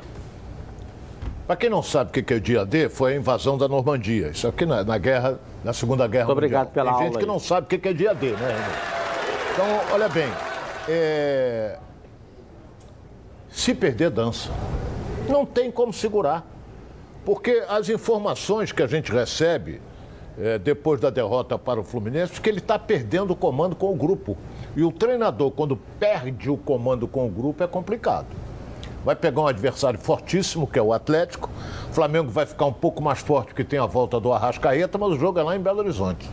[1.48, 4.30] Para quem não sabe o que é o dia D, foi a invasão da Normandia.
[4.30, 6.62] Isso aqui na, na guerra, na Segunda Guerra Muito Mundial.
[6.62, 7.06] obrigado pela Tem aula.
[7.06, 8.56] gente que não sabe o que é dia D, né?
[9.54, 10.30] Então, olha bem,
[10.88, 11.78] é...
[13.50, 14.50] se perder dança,
[15.28, 16.46] não tem como segurar.
[17.24, 19.80] Porque as informações que a gente recebe
[20.40, 23.96] é, depois da derrota para o Fluminense, que ele está perdendo o comando com o
[23.96, 24.36] grupo.
[24.76, 28.26] E o treinador, quando perde o comando com o grupo, é complicado
[29.04, 31.50] vai pegar um adversário fortíssimo, que é o Atlético.
[31.90, 35.12] O Flamengo vai ficar um pouco mais forte, porque tem a volta do Arrascaeta, mas
[35.12, 36.30] o jogo é lá em Belo Horizonte.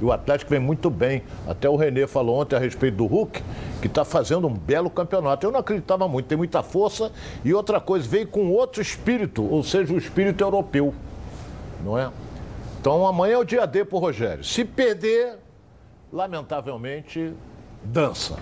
[0.00, 1.22] E o Atlético vem muito bem.
[1.46, 3.42] Até o Renê falou ontem a respeito do Hulk,
[3.80, 5.44] que está fazendo um belo campeonato.
[5.46, 7.10] Eu não acreditava muito, tem muita força.
[7.44, 10.94] E outra coisa, veio com outro espírito, ou seja, o espírito europeu.
[11.84, 12.10] Não é?
[12.80, 14.44] Então amanhã é o dia D pro Rogério.
[14.44, 15.36] Se perder,
[16.12, 17.32] lamentavelmente,
[17.82, 18.36] dança.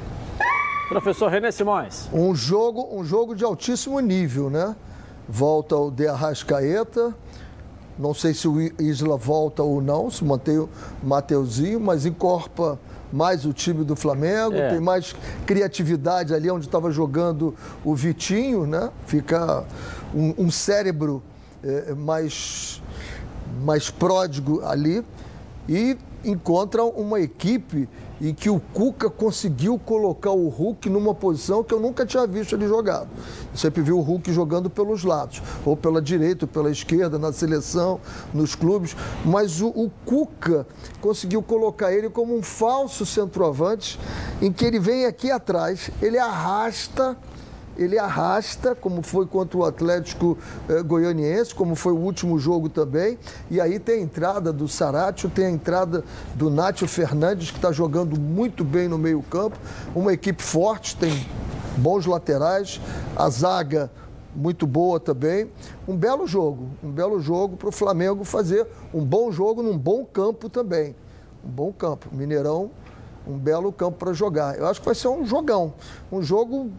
[0.88, 2.08] Professor René Simões.
[2.12, 4.76] Um jogo, um jogo de altíssimo nível, né?
[5.28, 7.12] Volta o De Arrascaeta.
[7.98, 10.68] Não sei se o Isla volta ou não, se mantém o
[11.02, 12.78] Mateuzinho, mas encorpa
[13.12, 14.70] mais o time do Flamengo, é.
[14.70, 15.14] tem mais
[15.46, 18.90] criatividade ali onde estava jogando o Vitinho, né?
[19.06, 19.64] Fica
[20.14, 21.22] um, um cérebro
[21.64, 22.82] é, mais
[23.62, 25.04] mais pródigo ali
[25.68, 27.88] e encontra uma equipe
[28.20, 32.54] em que o Cuca conseguiu colocar o Hulk numa posição que eu nunca tinha visto
[32.54, 33.08] ele jogado.
[33.52, 37.32] Eu sempre vi o Hulk jogando pelos lados, ou pela direita, ou pela esquerda, na
[37.32, 38.00] seleção,
[38.32, 40.66] nos clubes, mas o, o Cuca
[41.00, 43.98] conseguiu colocar ele como um falso centroavante,
[44.40, 47.16] em que ele vem aqui atrás, ele arrasta
[47.76, 50.36] ele arrasta, como foi contra o Atlético
[50.68, 53.18] eh, Goianiense, como foi o último jogo também.
[53.50, 57.72] E aí tem a entrada do Saratio, tem a entrada do Nátio Fernandes, que está
[57.72, 59.56] jogando muito bem no meio-campo.
[59.94, 61.26] Uma equipe forte, tem
[61.76, 62.80] bons laterais,
[63.14, 63.90] a zaga
[64.34, 65.50] muito boa também.
[65.88, 70.04] Um belo jogo, um belo jogo para o Flamengo fazer um bom jogo num bom
[70.04, 70.94] campo também.
[71.44, 72.08] Um bom campo.
[72.12, 72.70] Mineirão,
[73.26, 74.58] um belo campo para jogar.
[74.58, 75.74] Eu acho que vai ser um jogão.
[76.12, 76.70] Um jogo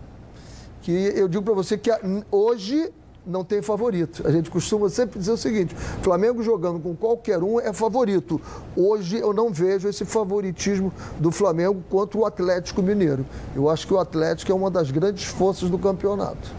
[0.87, 1.91] que eu digo para você que
[2.31, 2.89] hoje
[3.25, 4.25] não tem favorito.
[4.25, 8.39] A gente costuma sempre dizer o seguinte: Flamengo jogando com qualquer um é favorito.
[8.73, 13.25] Hoje eu não vejo esse favoritismo do Flamengo contra o Atlético Mineiro.
[13.53, 16.55] Eu acho que o Atlético é uma das grandes forças do campeonato.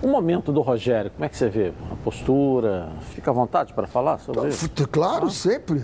[0.00, 1.72] O momento do Rogério, como é que você vê?
[1.90, 2.92] A postura?
[3.10, 4.70] Fica à vontade para falar sobre isso?
[4.88, 5.30] Claro, ah.
[5.30, 5.82] sempre.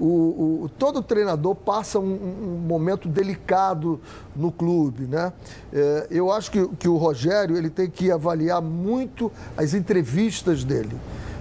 [0.00, 4.00] O, o, todo treinador passa um, um, momento delicado
[4.34, 5.32] no clube, né?
[5.72, 10.96] É, eu acho que, que o Rogério ele tem que avaliar muito as entrevistas dele.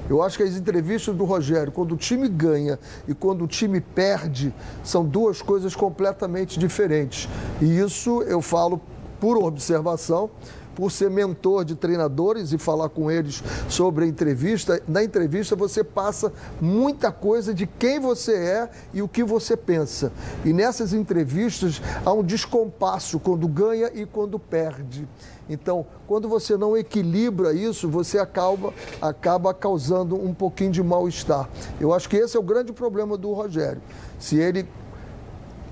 [0.09, 3.79] Eu acho que as entrevistas do Rogério, quando o time ganha e quando o time
[3.79, 7.29] perde, são duas coisas completamente diferentes.
[7.61, 8.81] E isso eu falo
[9.19, 10.31] por observação
[10.75, 15.83] por ser mentor de treinadores e falar com eles sobre a entrevista, na entrevista você
[15.83, 20.11] passa muita coisa de quem você é e o que você pensa.
[20.45, 25.07] E nessas entrevistas há um descompasso quando ganha e quando perde.
[25.49, 31.49] Então, quando você não equilibra isso, você acaba, acaba causando um pouquinho de mal-estar.
[31.79, 33.81] Eu acho que esse é o grande problema do Rogério.
[34.19, 34.67] Se ele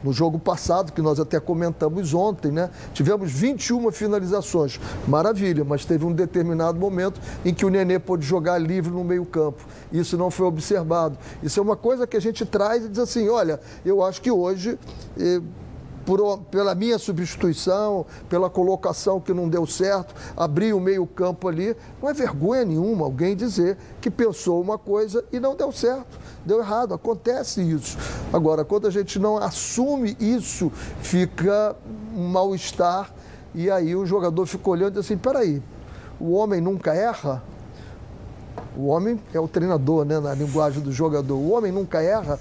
[0.03, 2.69] no jogo passado, que nós até comentamos ontem, né?
[2.93, 4.79] Tivemos 21 finalizações.
[5.07, 9.63] Maravilha, mas teve um determinado momento em que o Nenê pôde jogar livre no meio-campo.
[9.91, 11.17] Isso não foi observado.
[11.41, 14.31] Isso é uma coisa que a gente traz e diz assim: olha, eu acho que
[14.31, 14.77] hoje.
[15.19, 15.41] Eh,
[16.07, 21.75] por, pela minha substituição, pela colocação que não deu certo, abrir o meio-campo ali.
[22.01, 26.59] Não é vergonha nenhuma alguém dizer que pensou uma coisa e não deu certo, deu
[26.59, 26.93] errado.
[26.93, 27.97] Acontece isso.
[28.33, 31.75] Agora, quando a gente não assume isso, fica
[32.15, 33.11] um mal-estar
[33.53, 35.61] e aí o jogador fica olhando assim: peraí,
[36.19, 37.43] o homem nunca erra?
[38.75, 41.35] O homem é o treinador, né, na linguagem do jogador.
[41.35, 42.39] O homem nunca erra.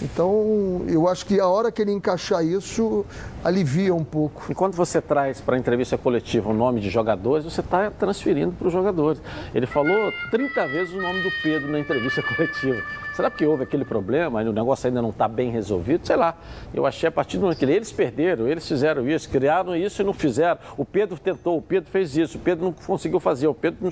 [0.00, 3.04] Então, eu acho que a hora que ele encaixar isso,
[3.42, 4.44] alivia um pouco.
[4.50, 8.52] E quando você traz para a entrevista coletiva o nome de jogadores, você está transferindo
[8.52, 9.20] para os jogadores.
[9.54, 12.80] Ele falou 30 vezes o nome do Pedro na entrevista coletiva.
[13.18, 14.40] Será que houve aquele problema?
[14.40, 16.06] O negócio ainda não está bem resolvido?
[16.06, 16.36] Sei lá.
[16.72, 20.04] Eu achei a partir do momento que eles perderam, eles fizeram isso, criaram isso e
[20.04, 20.60] não fizeram.
[20.76, 23.90] O Pedro tentou, o Pedro fez isso, o Pedro não conseguiu fazer, o Pedro não.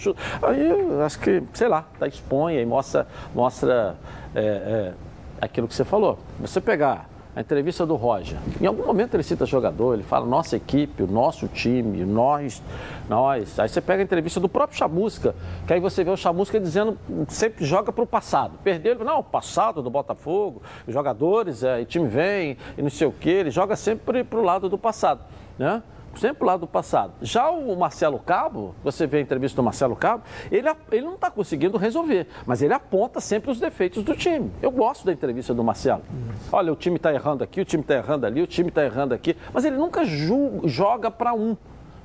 [0.49, 3.97] Aí eu acho que, sei lá, tá, expõe e mostra, mostra
[4.33, 4.92] é, é,
[5.40, 6.18] aquilo que você falou.
[6.40, 10.57] Você pegar a entrevista do Roger, em algum momento ele cita jogador, ele fala nossa
[10.57, 12.62] equipe, o nosso time, nós,
[13.11, 13.61] nós.
[13.61, 15.35] Aí você pega a entrevista do próprio Chamusca,
[15.66, 16.96] que aí você vê o Chamusca dizendo
[17.29, 18.59] sempre joga para o passado.
[18.64, 23.29] Perdeu, não, passado do Botafogo, jogadores, é, e time vem, e não sei o quê,
[23.31, 25.20] ele joga sempre para o lado do passado,
[25.59, 25.83] né?
[26.18, 27.12] Sempre lá do passado.
[27.20, 31.31] Já o Marcelo Cabo, você vê a entrevista do Marcelo Cabo, ele, ele não está
[31.31, 34.50] conseguindo resolver, mas ele aponta sempre os defeitos do time.
[34.62, 36.02] Eu gosto da entrevista do Marcelo.
[36.50, 39.14] Olha, o time está errando aqui, o time está errando ali, o time está errando
[39.14, 41.57] aqui, mas ele nunca julga, joga para um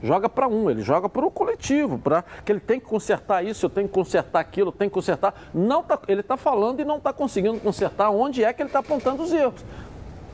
[0.04, 3.66] joga para um, ele joga para o coletivo, para que ele tem que consertar isso,
[3.66, 5.34] eu tenho que consertar aquilo, eu tenho que consertar.
[5.54, 8.80] Não tá, ele está falando e não está conseguindo consertar onde é que ele está
[8.80, 9.64] apontando os erros.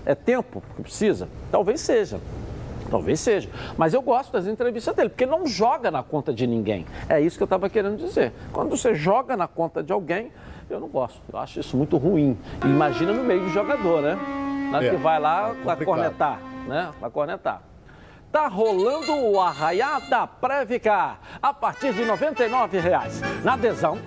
[0.06, 1.28] É tempo que precisa?
[1.52, 2.20] Talvez seja.
[2.90, 3.50] Talvez seja.
[3.78, 6.86] Mas eu gosto das entrevistas dele, porque não joga na conta de ninguém.
[7.10, 8.32] É isso que eu estava querendo dizer.
[8.52, 10.32] Quando você joga na conta de alguém,
[10.70, 11.20] eu não gosto.
[11.32, 12.38] Eu acho isso muito ruim.
[12.64, 14.18] Imagina no meio do jogador, né?
[14.72, 16.92] Nada é, que vai lá para cornetar, né?
[17.00, 17.62] Vai cornetar.
[18.32, 23.44] Tá rolando o Arraiá da Previcar a partir de R$ 99,00.
[23.44, 23.98] Na adesão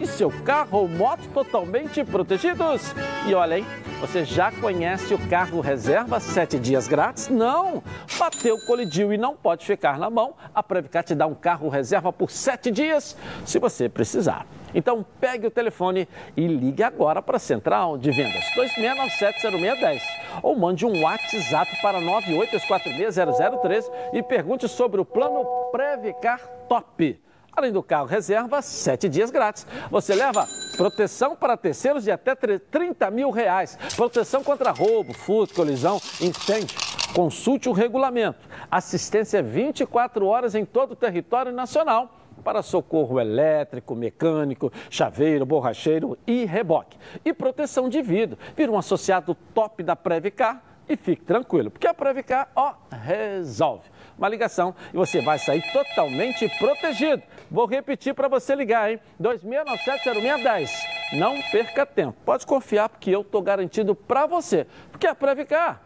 [0.00, 2.94] e seu carro ou moto totalmente protegidos.
[3.26, 3.66] E olha, hein?
[4.00, 7.28] Você já conhece o carro reserva sete dias grátis?
[7.28, 7.82] Não!
[8.18, 10.34] Bateu, colidiu e não pode ficar na mão.
[10.54, 13.16] A Previcar te dá um carro reserva por sete dias,
[13.46, 14.44] se você precisar.
[14.74, 20.00] Então pegue o telefone e ligue agora para a Central de Vendas 26970610
[20.42, 27.20] ou mande um WhatsApp para 982460013 e pergunte sobre o plano Previcar Top.
[27.54, 29.66] Além do carro reserva, sete dias grátis.
[29.90, 33.78] Você leva proteção para terceiros de até 30 mil reais.
[33.94, 36.78] Proteção contra roubo, furto, colisão, incêndio.
[37.14, 38.38] Consulte o regulamento.
[38.70, 46.44] Assistência 24 horas em todo o território nacional para socorro elétrico, mecânico, chaveiro, borracheiro e
[46.44, 46.98] reboque.
[47.24, 48.38] E proteção de vidro.
[48.56, 53.88] Vira um associado top da Previcar e fique tranquilo, porque a Previcar, ó, resolve
[54.18, 57.22] uma ligação e você vai sair totalmente protegido.
[57.50, 59.00] Vou repetir para você ligar, hein?
[59.20, 60.70] 2697-0610.
[61.14, 62.16] Não perca tempo.
[62.24, 64.66] Pode confiar porque eu estou garantido para você.
[64.90, 65.80] Porque a Previcar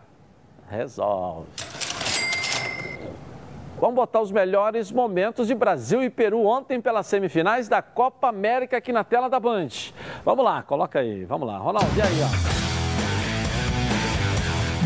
[0.68, 1.75] resolve.
[3.78, 8.78] Vamos botar os melhores momentos de Brasil e Peru ontem pelas semifinais da Copa América
[8.78, 9.68] aqui na tela da Band.
[10.24, 11.26] Vamos lá, coloca aí.
[11.26, 11.58] Vamos lá.
[11.58, 12.56] Ronaldo, e aí, ó.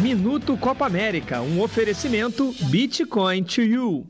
[0.01, 4.07] Minuto Copa América, um oferecimento Bitcoin to you.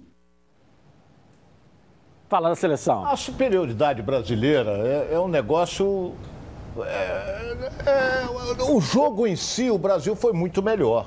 [2.31, 3.05] Fala da seleção.
[3.05, 6.15] A superioridade brasileira é, é um negócio.
[6.79, 11.07] É, é, o jogo em si, o Brasil foi muito melhor.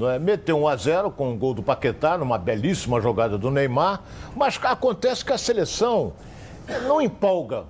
[0.00, 0.18] Não é?
[0.18, 4.00] Meteu 1 a 0 com um gol do Paquetá, numa belíssima jogada do Neymar,
[4.34, 6.14] mas acontece que a seleção
[6.88, 7.64] não empolga.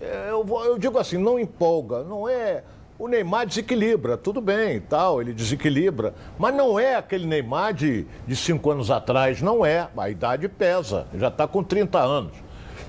[0.00, 2.04] É, eu, eu digo assim, não empolga.
[2.04, 2.62] Não é
[2.96, 6.14] o Neymar desequilibra, tudo bem tal, ele desequilibra.
[6.38, 9.88] Mas não é aquele Neymar de, de cinco anos atrás, não é.
[9.96, 12.32] A idade pesa, já está com 30 anos.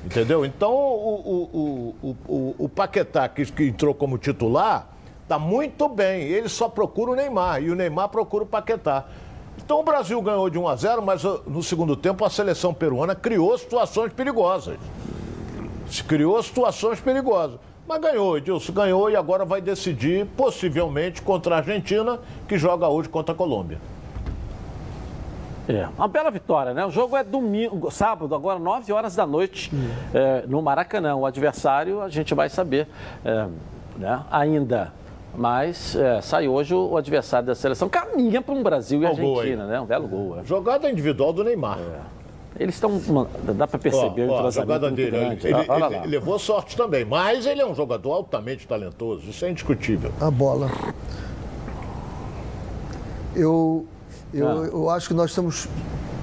[0.06, 0.46] Entendeu?
[0.46, 4.93] Então o, o, o, o, Paquetá, que, que entrou como titular,
[5.24, 6.22] está muito bem.
[6.22, 9.06] Ele só procura o Neymar e o Neymar procura o Paquetá.
[9.58, 12.74] Então o Brasil ganhou de 1 a 0, mas uh, no segundo tempo a seleção
[12.74, 14.78] peruana criou situações perigosas.
[15.90, 17.60] Se criou situações perigosas.
[17.88, 23.10] Mas ganhou, Edilson ganhou e agora vai decidir, possivelmente, contra a Argentina, que joga hoje
[23.10, 23.78] contra a Colômbia.
[25.68, 26.86] É, uma bela vitória, né?
[26.86, 29.72] O jogo é domingo, sábado, agora 9 horas da noite,
[30.14, 31.16] é, no Maracanã.
[31.16, 32.88] O adversário a gente vai saber
[33.24, 33.48] é,
[33.98, 34.24] né?
[34.30, 34.92] ainda.
[35.36, 37.90] Mas é, sai hoje o, adversário da seleção.
[37.90, 39.82] Caminha para um Brasil e Argentina, né?
[39.82, 40.40] Um belo gol.
[40.40, 40.44] É.
[40.44, 41.80] Jogada individual do Neymar.
[41.80, 42.24] É.
[42.60, 43.02] Eles estão.
[43.56, 45.48] Dá para perceber ó, ó, o jogada dele, grande.
[45.48, 49.50] Ele, ele, ele, levou sorte também, mas ele é um jogador altamente talentoso, isso é
[49.50, 50.12] indiscutível.
[50.22, 50.70] A bola.
[53.36, 53.88] Eu,
[54.32, 54.66] eu, ah.
[54.68, 55.68] eu acho que nós estamos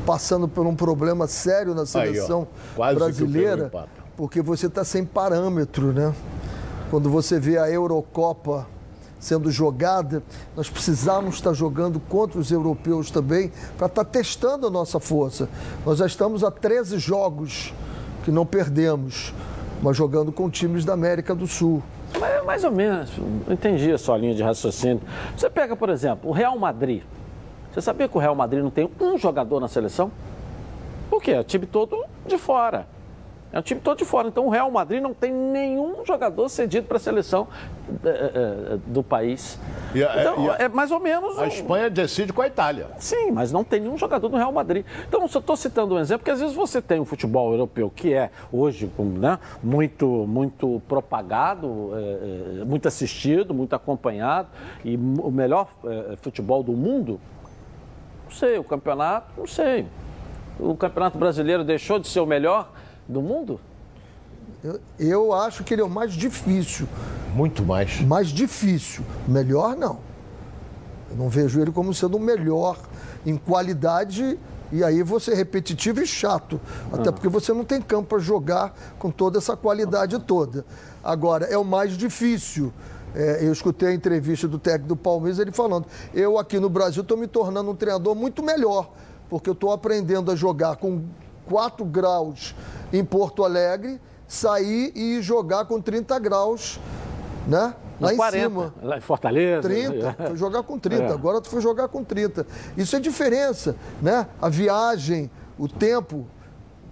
[0.07, 2.47] passando por um problema sério na seleção
[2.81, 3.71] Aí, brasileira,
[4.17, 6.15] porque você está sem parâmetro, né?
[6.91, 8.69] Quando você vê a Eurocopa
[9.21, 10.23] sendo jogada,
[10.57, 15.49] nós precisamos estar jogando contra os europeus também para estar testando a nossa força.
[15.85, 17.73] Nós já estamos a 13 jogos
[18.25, 19.33] que não perdemos,
[19.83, 21.83] mas jogando com times da América do Sul.
[22.19, 23.13] Mas, mais ou menos,
[23.47, 25.01] não entendi a sua linha de raciocínio.
[25.37, 27.03] Você pega, por exemplo, o Real Madrid.
[27.73, 30.11] Você sabia que o Real Madrid não tem um jogador na seleção?
[31.09, 31.33] Por quê?
[31.33, 32.87] É o time todo de fora.
[33.53, 34.29] É um time todo de fora.
[34.29, 37.49] Então o Real Madrid não tem nenhum jogador cedido para a seleção
[38.05, 39.59] é, é, do país.
[39.93, 41.37] A, então, a, é mais ou menos.
[41.39, 42.87] A Espanha decide com a Itália.
[42.99, 44.85] Sim, mas não tem nenhum jogador do Real Madrid.
[45.09, 48.13] Então, só estou citando um exemplo, porque às vezes você tem um futebol europeu que
[48.15, 51.91] é hoje né, muito, muito propagado,
[52.61, 54.49] é, muito assistido, muito acompanhado,
[54.85, 55.69] e o melhor
[56.23, 57.21] futebol do mundo.
[58.25, 59.87] Não sei, o campeonato, não sei.
[60.59, 62.71] O campeonato brasileiro deixou de ser o melhor
[63.09, 63.61] do mundo?
[64.63, 66.87] Eu, eu acho que ele é o mais difícil.
[67.35, 68.01] Muito mais.
[68.03, 69.05] Mais difícil.
[69.27, 69.99] Melhor não.
[71.11, 72.79] Eu não vejo ele como sendo o melhor
[73.25, 74.39] em qualidade
[74.73, 76.61] e aí você é repetitivo e chato.
[76.93, 77.13] Até ah.
[77.13, 80.65] porque você não tem campo para jogar com toda essa qualidade toda.
[81.03, 82.73] Agora, é o mais difícil.
[83.15, 87.03] É, eu escutei a entrevista do técnico do Palmeiras, ele falando: eu aqui no Brasil
[87.03, 88.93] estou me tornando um treinador muito melhor,
[89.29, 91.03] porque eu estou aprendendo a jogar com
[91.51, 92.55] 4 graus
[92.93, 96.79] em Porto Alegre, sair e jogar com 30 graus,
[97.47, 97.75] né?
[98.01, 98.75] lá em 40, cima.
[98.81, 99.63] Lá em Fortaleza.
[99.69, 101.13] 30, foi jogar com 30, É.
[101.13, 102.47] agora tu foi jogar com 30.
[102.77, 104.27] Isso é diferença, né?
[104.41, 105.29] A viagem,
[105.59, 106.27] o tempo,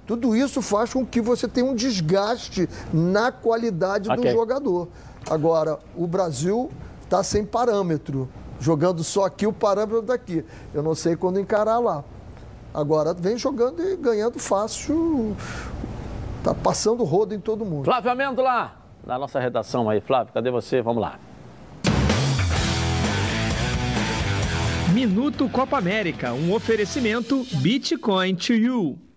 [0.07, 4.33] tudo isso faz com que você tenha um desgaste na qualidade do Ok.
[4.33, 4.89] jogador.
[5.31, 6.69] Agora, o Brasil
[7.05, 8.29] está sem parâmetro,
[8.61, 10.45] jogando só aqui o parâmetro daqui.
[10.75, 12.05] Eu não sei quando encarar lá.
[12.79, 15.37] Agora vem jogando e ganhando fácil,
[16.45, 17.87] tá passando rodo em todo mundo.
[17.87, 18.73] Flávio Amêndola,
[19.05, 20.01] na nossa redação aí.
[20.01, 20.81] Flávio, cadê você?
[20.81, 21.19] Vamos lá.
[24.95, 29.08] Minuto Copa América, um oferecimento Bitcoin to You.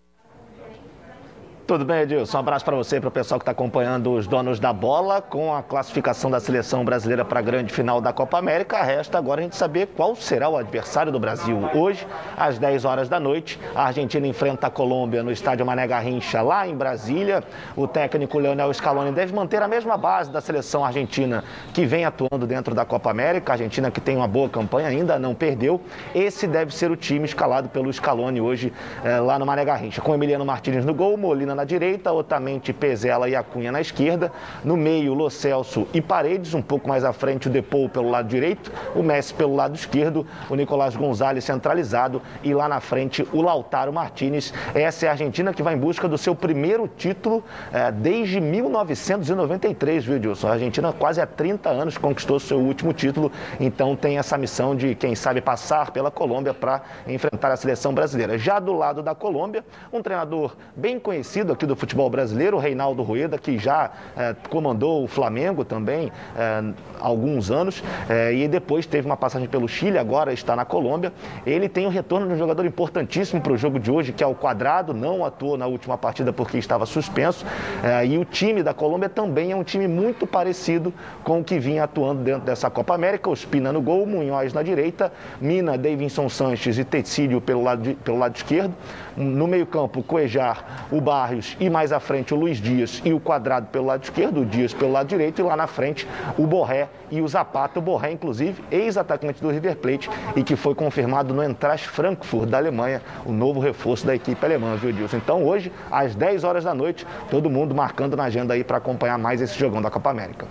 [1.72, 2.36] Tudo bem, Edilson?
[2.36, 5.22] Um abraço para você e para o pessoal que está acompanhando os donos da bola
[5.22, 8.84] com a classificação da seleção brasileira para a grande final da Copa América.
[8.84, 11.58] Resta agora a gente saber qual será o adversário do Brasil.
[11.74, 12.06] Hoje,
[12.36, 16.68] às 10 horas da noite, a Argentina enfrenta a Colômbia no estádio Mané Garrincha, lá
[16.68, 17.42] em Brasília.
[17.74, 21.42] O técnico Leonel Scaloni deve manter a mesma base da seleção argentina
[21.74, 23.54] que vem atuando dentro da Copa América.
[23.54, 25.80] A Argentina que tem uma boa campanha, ainda não perdeu.
[26.14, 28.74] Esse deve ser o time escalado pelo Scaloni hoje
[29.06, 30.02] eh, lá no Mané Garrincha.
[30.02, 34.32] Com Emiliano Martins no gol, Molina na direita, Otamendi, Pezela e Acunha na esquerda.
[34.64, 36.54] No meio, Lo Celso e Paredes.
[36.54, 40.26] Um pouco mais à frente, o Depou pelo lado direito, o Messi pelo lado esquerdo,
[40.50, 44.54] o Nicolás Gonzalez centralizado e lá na frente o Lautaro Martinez.
[44.74, 47.44] Essa é a Argentina que vai em busca do seu primeiro título
[47.74, 50.48] eh, desde 1993, viu, Edilson?
[50.48, 54.96] A Argentina quase há 30 anos conquistou seu último título, então tem essa missão de,
[54.96, 58.38] quem sabe, passar pela Colômbia para enfrentar a seleção brasileira.
[58.38, 63.02] Já do lado da Colômbia, um treinador bem conhecido aqui do futebol brasileiro, o Reinaldo
[63.04, 66.64] Rueda, que já eh, comandou o Flamengo também eh,
[67.00, 71.12] há alguns anos eh, e depois teve uma passagem pelo Chile, agora está na Colômbia.
[71.46, 74.28] Ele tem o retorno de um jogador importantíssimo para o jogo de hoje, que é
[74.28, 77.46] o Quadrado, não atuou na última partida porque estava suspenso.
[77.84, 80.94] Eh, e o time da Colômbia também é um time muito parecido
[81.24, 83.30] com o que vinha atuando dentro dessa Copa América.
[83.30, 83.36] O
[83.72, 88.36] no gol, Munhoz na direita, Mina, Davinson Sanches e Tecílio pelo lado, de- pelo lado
[88.36, 88.74] esquerdo.
[89.16, 91.02] No meio-campo, Cuejar, o
[91.32, 94.46] Barrios e mais à frente o Luiz Dias e o Quadrado pelo lado esquerdo, o
[94.46, 96.08] Dias pelo lado direito e lá na frente
[96.38, 97.80] o Borré e o Zapata.
[97.80, 102.58] O Borré, inclusive, ex-atacante do River Plate e que foi confirmado no Eintracht Frankfurt da
[102.58, 105.18] Alemanha, o novo reforço da equipe alemã, viu, Dilson?
[105.18, 109.18] Então hoje, às 10 horas da noite, todo mundo marcando na agenda aí para acompanhar
[109.18, 110.46] mais esse jogão da Copa América.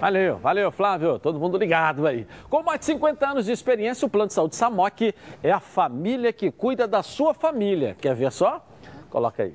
[0.00, 1.18] Valeu, valeu, Flávio.
[1.18, 2.26] Todo mundo ligado aí.
[2.50, 6.32] Com mais de 50 anos de experiência, o Plano de Saúde Samok é a família
[6.32, 7.96] que cuida da sua família.
[7.98, 8.62] Quer ver só?
[9.08, 9.54] Coloca aí.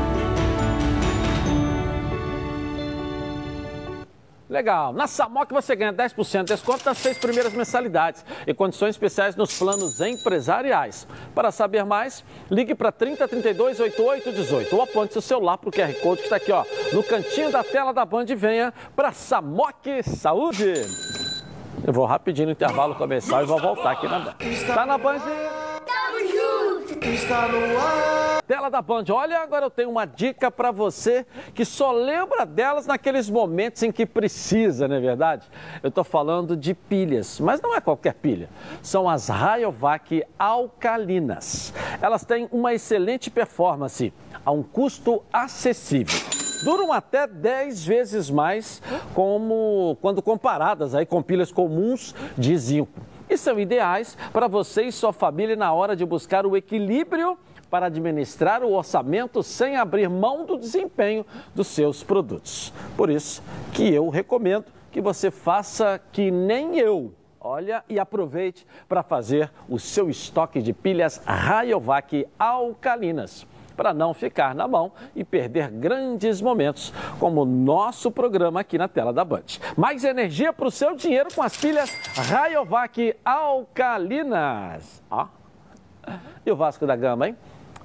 [4.51, 4.91] Legal.
[4.91, 9.57] Na Samok você ganha 10% de desconto nas seis primeiras mensalidades e condições especiais nos
[9.57, 11.07] planos empresariais.
[11.33, 16.17] Para saber mais, ligue para 3032 8818 ou aponte seu celular para o QR Code
[16.17, 20.73] que está aqui ó, no cantinho da tela da Band e venha para Samok Saúde.
[21.87, 24.35] Eu vou rapidinho no intervalo comercial e vou voltar aqui na Band.
[24.41, 25.21] Está na Band.
[27.01, 28.43] Está no ar.
[28.47, 29.05] Tela da Band.
[29.09, 31.25] Olha, agora eu tenho uma dica para você
[31.55, 35.47] que só lembra delas naqueles momentos em que precisa, não é verdade?
[35.81, 38.49] Eu estou falando de pilhas, mas não é qualquer pilha.
[38.83, 41.73] São as Rayovac alcalinas.
[41.99, 44.13] Elas têm uma excelente performance
[44.45, 46.19] a um custo acessível.
[46.63, 48.79] Duram até 10 vezes mais
[49.15, 54.91] como quando comparadas aí com pilhas comuns de zinco e são ideais para você e
[54.91, 57.37] sua família na hora de buscar o equilíbrio
[57.69, 61.25] para administrar o orçamento sem abrir mão do desempenho
[61.55, 62.73] dos seus produtos.
[62.97, 67.13] Por isso que eu recomendo que você faça que nem eu.
[67.39, 73.47] Olha e aproveite para fazer o seu estoque de pilhas Rayovac alcalinas
[73.81, 78.87] para não ficar na mão e perder grandes momentos, como o nosso programa aqui na
[78.87, 79.41] tela da Band.
[79.75, 81.89] Mais energia para o seu dinheiro com as pilhas
[82.29, 85.01] Rayovac alcalinas.
[85.09, 85.25] Ó.
[86.45, 87.37] E o Vasco da Gama, hein?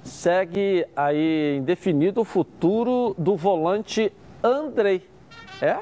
[0.04, 4.12] segue aí indefinido o futuro do volante
[4.44, 5.08] Andrei.
[5.62, 5.78] É?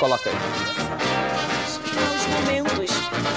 [0.00, 1.11] Coloca aí.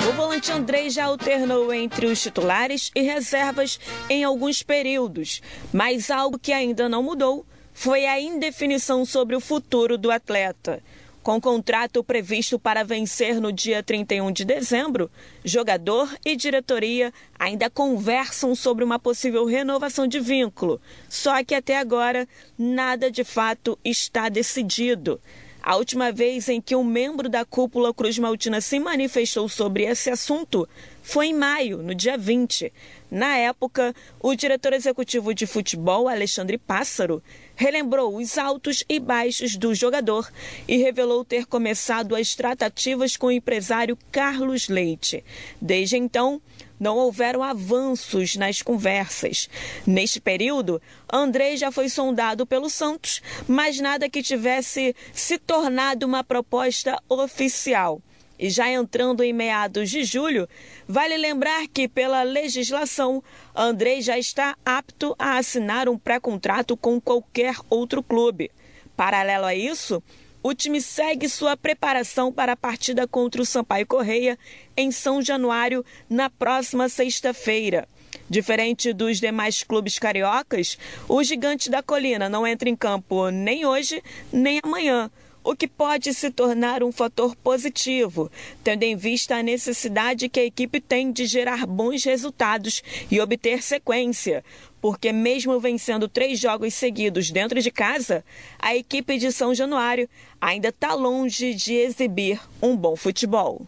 [0.08, 5.41] O volante Andrei já alternou entre os titulares e reservas em alguns períodos,
[5.74, 7.43] mas algo que ainda não mudou
[7.74, 10.82] foi a indefinição sobre o futuro do atleta.
[11.24, 15.10] Com contrato previsto para vencer no dia 31 de dezembro,
[15.43, 20.80] jogador e diretoria ainda conversam sobre uma possível renovação de vínculo.
[21.10, 25.20] Só que até agora nada de fato está decidido.
[25.66, 30.11] A última vez em que um membro da cúpula Cruz Maltina se manifestou sobre esse
[30.11, 30.70] assunto
[31.01, 32.72] foi em maio, no dia 20.
[33.09, 37.20] Na época, o diretor executivo de futebol, Alexandre Pássaro,
[37.55, 40.32] relembrou os altos e baixos do jogador
[40.68, 45.26] e revelou ter começado as tratativas com o empresário Carlos Leite.
[45.59, 46.39] Desde então,
[46.80, 49.50] não houveram avanços nas conversas.
[49.86, 56.24] Neste período, André já foi sondado pelo Santos, mas nada que tivesse se tornado uma
[56.24, 58.02] proposta oficial.
[58.38, 60.48] E já entrando em meados de julho,
[60.86, 63.24] vale lembrar que, pela legislação,
[63.56, 68.52] Andrei já está apto a assinar um pré-contrato com qualquer outro clube.
[68.96, 70.04] Paralelo a isso,
[70.48, 74.38] o time segue sua preparação para a partida contra o Sampaio Correia
[74.78, 77.88] em São Januário, na próxima sexta-feira.
[78.30, 80.78] Diferente dos demais clubes cariocas,
[81.10, 85.10] o Gigante da Colina não entra em campo nem hoje nem amanhã
[85.46, 88.32] o que pode se tornar um fator positivo,
[88.64, 92.82] tendo em vista a necessidade que a equipe tem de gerar bons resultados
[93.12, 94.43] e obter sequência.
[94.86, 98.24] Porque, mesmo vencendo três jogos seguidos dentro de casa,
[98.60, 100.08] a equipe de São Januário
[100.40, 103.64] ainda está longe de exibir um bom futebol.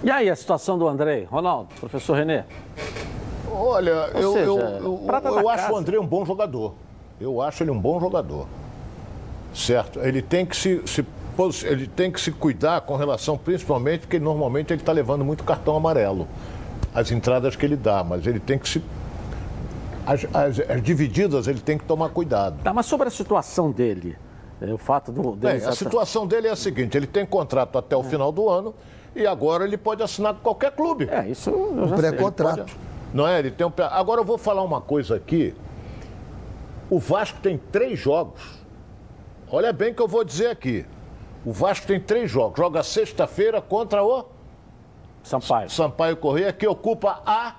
[0.00, 1.26] E aí, a situação do André?
[1.28, 2.44] Ronaldo, professor Renê?
[3.50, 6.76] Olha, eu, seja, eu, eu, eu acho o André um bom jogador.
[7.20, 8.46] Eu acho ele um bom jogador
[9.52, 9.98] certo?
[9.98, 11.04] Ele tem que se, se
[11.64, 15.76] ele tem que se cuidar com relação, principalmente, porque normalmente ele está levando muito cartão
[15.76, 16.28] amarelo.
[16.94, 18.82] As entradas que ele dá, mas ele tem que se.
[20.06, 22.62] As, as, as divididas ele tem que tomar cuidado.
[22.62, 24.16] Tá, mas sobre a situação dele,
[24.60, 25.32] é, o fato do.
[25.32, 28.04] Bem, a situação dele é a seguinte: ele tem contrato até o é.
[28.04, 28.74] final do ano
[29.14, 31.08] e agora ele pode assinar com qualquer clube.
[31.10, 32.76] É, isso eu já um pré-contrato.
[33.14, 33.38] Não é?
[33.38, 33.72] Ele tem um.
[33.90, 35.54] Agora eu vou falar uma coisa aqui.
[36.90, 38.62] O Vasco tem três jogos
[39.54, 40.86] Olha bem o que eu vou dizer aqui.
[41.44, 42.56] O Vasco tem três jogos.
[42.56, 44.24] Joga sexta-feira contra o
[45.22, 45.68] Sampaio.
[45.68, 47.56] Sampaio Correia, que ocupa a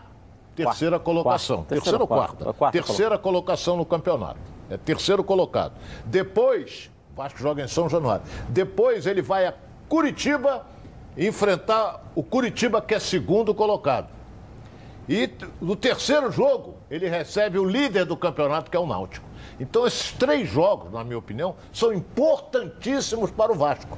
[0.56, 1.58] terceira quarto, colocação.
[1.58, 1.70] Quarto.
[1.70, 2.54] Terceira ou quarta?
[2.54, 4.40] quarta terceira colocação no campeonato.
[4.70, 5.74] É terceiro colocado.
[6.06, 8.26] Depois, o Vasco joga em São Januário.
[8.50, 9.54] Depois ele vai a
[9.88, 10.66] Curitiba
[11.18, 14.08] enfrentar o Curitiba, que é segundo colocado.
[15.08, 15.30] E
[15.62, 19.26] no terceiro jogo, ele recebe o líder do campeonato, que é o Náutico.
[19.60, 23.98] Então, esses três jogos, na minha opinião, são importantíssimos para o Vasco.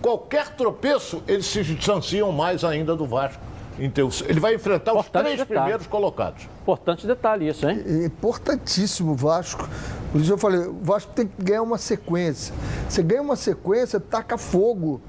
[0.00, 3.42] Qualquer tropeço, eles se distanciam mais ainda do Vasco.
[3.78, 5.60] Ele vai enfrentar Importante os três detalhe.
[5.60, 6.48] primeiros colocados.
[6.62, 7.82] Importante detalhe isso, hein?
[7.86, 9.68] É importantíssimo o Vasco.
[10.10, 12.54] Por isso eu falei, o Vasco tem que ganhar uma sequência.
[12.88, 15.00] Você ganha uma sequência, taca fogo.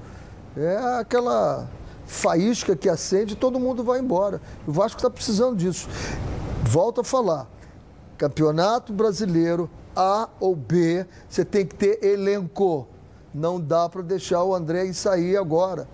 [0.56, 1.66] É aquela
[2.06, 4.40] faísca que acende e todo mundo vai embora.
[4.66, 5.88] O Vasco está precisando disso.
[6.62, 7.46] Volto a falar.
[8.16, 12.86] Campeonato Brasileiro a ou B, você tem que ter elenco.
[13.34, 15.88] Não dá para deixar o André sair agora.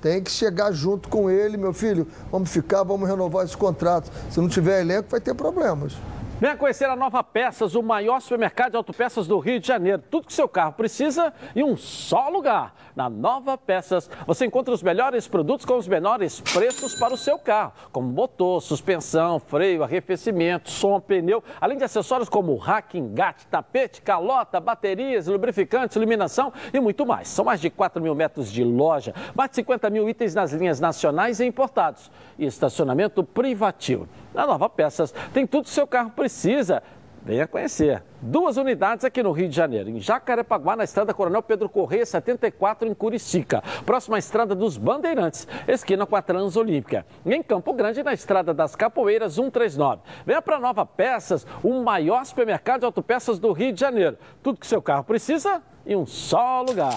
[0.00, 2.06] Tem que chegar junto com ele, meu filho.
[2.30, 4.10] Vamos ficar, vamos renovar esse contrato.
[4.30, 5.94] Se não tiver elenco, vai ter problemas.
[6.40, 10.02] Venha conhecer a Nova Peças, o maior supermercado de autopeças do Rio de Janeiro.
[10.10, 12.74] Tudo que seu carro precisa em um só lugar.
[12.96, 17.38] Na Nova Peças, você encontra os melhores produtos com os menores preços para o seu
[17.38, 24.00] carro, como motor, suspensão, freio, arrefecimento, som, pneu, além de acessórios como rack, engate, tapete,
[24.00, 27.28] calota, baterias, lubrificantes, iluminação e muito mais.
[27.28, 30.80] São mais de 4 mil metros de loja, mais de 50 mil itens nas linhas
[30.80, 34.08] nacionais e importados e estacionamento privativo.
[34.34, 36.82] Na Nova Peças tem tudo que seu carro precisa.
[37.22, 38.02] Venha conhecer.
[38.22, 42.88] Duas unidades aqui no Rio de Janeiro, em Jacarepaguá, na estrada Coronel Pedro Correia, 74,
[42.88, 43.62] em Curicica.
[43.84, 47.04] Próxima à estrada dos Bandeirantes, esquina com a Transolímpica.
[47.26, 50.00] E em Campo Grande, na estrada das Capoeiras, 139.
[50.24, 54.16] Venha para Nova Peças, o maior supermercado de autopeças do Rio de Janeiro.
[54.42, 56.94] Tudo que seu carro precisa em um só lugar.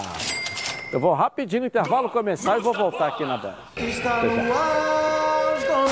[0.90, 3.56] Eu vou rapidinho no intervalo começar e vou voltar aqui na banda.
[3.76, 5.13] Está no ar,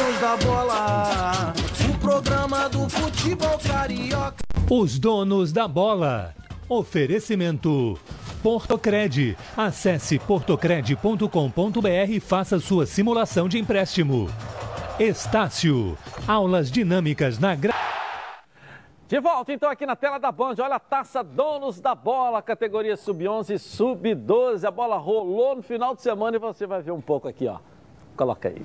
[0.02, 1.52] donos da bola.
[1.88, 4.34] O programa do futebol carioca.
[4.68, 6.34] Os donos da bola.
[6.68, 7.96] Oferecimento.
[8.42, 9.36] Portocred.
[9.56, 14.28] Acesse portocred.com.br e faça sua simulação de empréstimo.
[14.98, 15.96] Estácio.
[16.26, 17.72] Aulas dinâmicas na gra...
[19.06, 22.96] De volta então aqui na tela da Band, olha a taça Donos da Bola, categoria
[22.96, 24.64] sub-11 e sub-12.
[24.64, 27.58] A bola rolou no final de semana e você vai ver um pouco aqui, ó.
[28.16, 28.62] Coloca aí.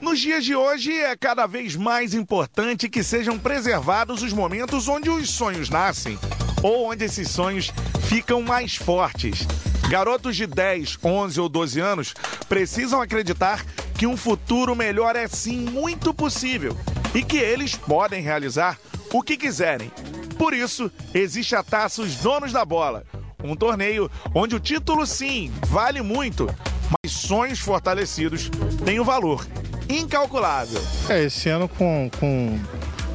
[0.00, 5.08] Nos dias de hoje, é cada vez mais importante que sejam preservados os momentos onde
[5.08, 6.18] os sonhos nascem
[6.62, 7.72] ou onde esses sonhos
[8.06, 9.46] ficam mais fortes.
[9.88, 12.14] Garotos de 10, 11 ou 12 anos
[12.48, 13.64] precisam acreditar
[13.96, 16.76] que um futuro melhor é sim muito possível
[17.14, 18.78] e que eles podem realizar
[19.12, 19.90] o que quiserem.
[20.36, 23.04] Por isso, existe a Taça Os Donos da Bola,
[23.42, 26.46] um torneio onde o título sim vale muito,
[27.02, 28.50] mas sonhos fortalecidos
[28.84, 29.46] têm um valor
[29.88, 30.80] incalculável.
[31.08, 32.58] É, esse ano com, com,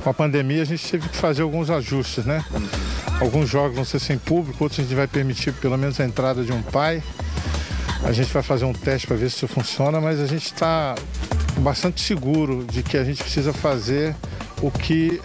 [0.04, 2.44] com a pandemia a gente teve que fazer alguns ajustes, né?
[3.20, 6.44] Alguns jogos vão ser sem público, outros a gente vai permitir pelo menos a entrada
[6.44, 7.04] de um pai.
[8.04, 10.96] A gente vai fazer um teste para ver se isso funciona, mas a gente está
[11.60, 14.16] bastante seguro de que a gente precisa fazer
[14.62, 15.22] o que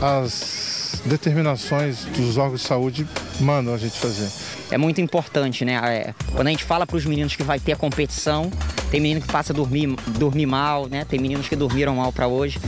[0.00, 3.08] as determinações dos órgãos de saúde
[3.40, 4.30] mandam a gente fazer.
[4.70, 5.74] É muito importante, né?
[5.84, 8.50] É, quando a gente fala para os meninos que vai ter a competição,
[8.96, 11.04] tem menino que passa a dormir, dormir mal, né?
[11.04, 12.58] Tem meninos que dormiram mal para hoje.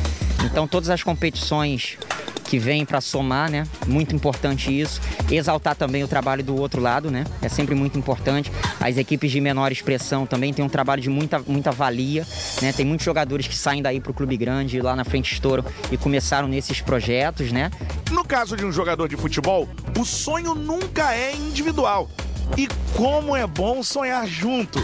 [0.44, 1.96] Então todas as competições
[2.44, 3.66] que vem para somar, né?
[3.86, 5.00] Muito importante isso.
[5.30, 7.24] Exaltar também o trabalho do outro lado, né?
[7.40, 8.52] É sempre muito importante.
[8.78, 12.26] As equipes de menor expressão também têm um trabalho de muita, muita valia,
[12.60, 12.74] né?
[12.74, 15.96] Tem muitos jogadores que saem daí para o clube grande, lá na frente estouram e
[15.96, 17.70] começaram nesses projetos, né?
[18.10, 19.66] No caso de um jogador de futebol,
[19.98, 22.10] o sonho nunca é individual.
[22.54, 24.78] E como é bom sonhar junto.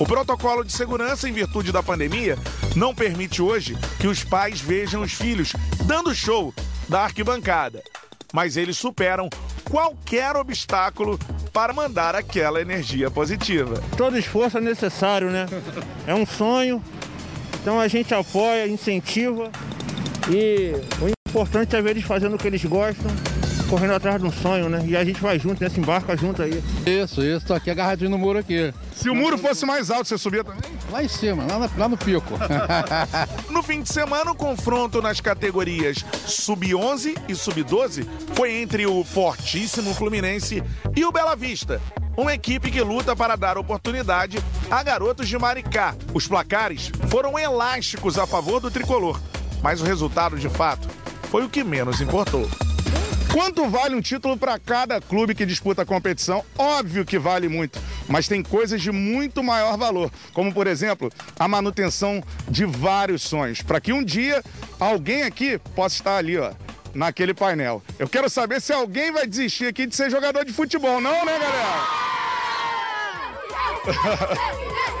[0.00, 2.38] O protocolo de segurança, em virtude da pandemia,
[2.76, 5.52] não permite hoje que os pais vejam os filhos
[5.86, 6.54] dando show
[6.88, 7.82] da arquibancada.
[8.32, 9.28] Mas eles superam
[9.68, 11.18] qualquer obstáculo
[11.52, 13.82] para mandar aquela energia positiva.
[13.96, 15.46] Todo esforço é necessário, né?
[16.06, 16.80] É um sonho,
[17.60, 19.50] então a gente apoia, incentiva
[20.30, 23.10] e o importante é ver eles fazendo o que eles gostam
[23.68, 24.82] correndo atrás de um sonho, né?
[24.86, 25.68] E a gente vai junto, né?
[25.68, 26.62] Se embarca junto aí.
[26.86, 28.72] Isso, isso, tô aqui agarradinho no muro aqui.
[28.98, 30.60] Se o muro fosse mais alto, você subia também?
[30.90, 32.34] Lá em cima, lá, na, lá no pico.
[33.48, 39.94] no fim de semana, o confronto nas categorias sub-11 e sub-12 foi entre o fortíssimo
[39.94, 40.64] Fluminense
[40.96, 41.80] e o Bela Vista.
[42.16, 45.94] Uma equipe que luta para dar oportunidade a garotos de Maricá.
[46.12, 49.20] Os placares foram elásticos a favor do tricolor,
[49.62, 50.88] mas o resultado, de fato,
[51.30, 52.50] foi o que menos importou.
[53.32, 56.44] Quanto vale um título para cada clube que disputa a competição?
[56.56, 61.46] Óbvio que vale muito, mas tem coisas de muito maior valor, como por exemplo, a
[61.46, 64.42] manutenção de vários sonhos, para que um dia
[64.80, 66.52] alguém aqui possa estar ali, ó,
[66.94, 67.82] naquele painel.
[67.98, 71.38] Eu quero saber se alguém vai desistir aqui de ser jogador de futebol, não, né,
[71.38, 72.08] galera?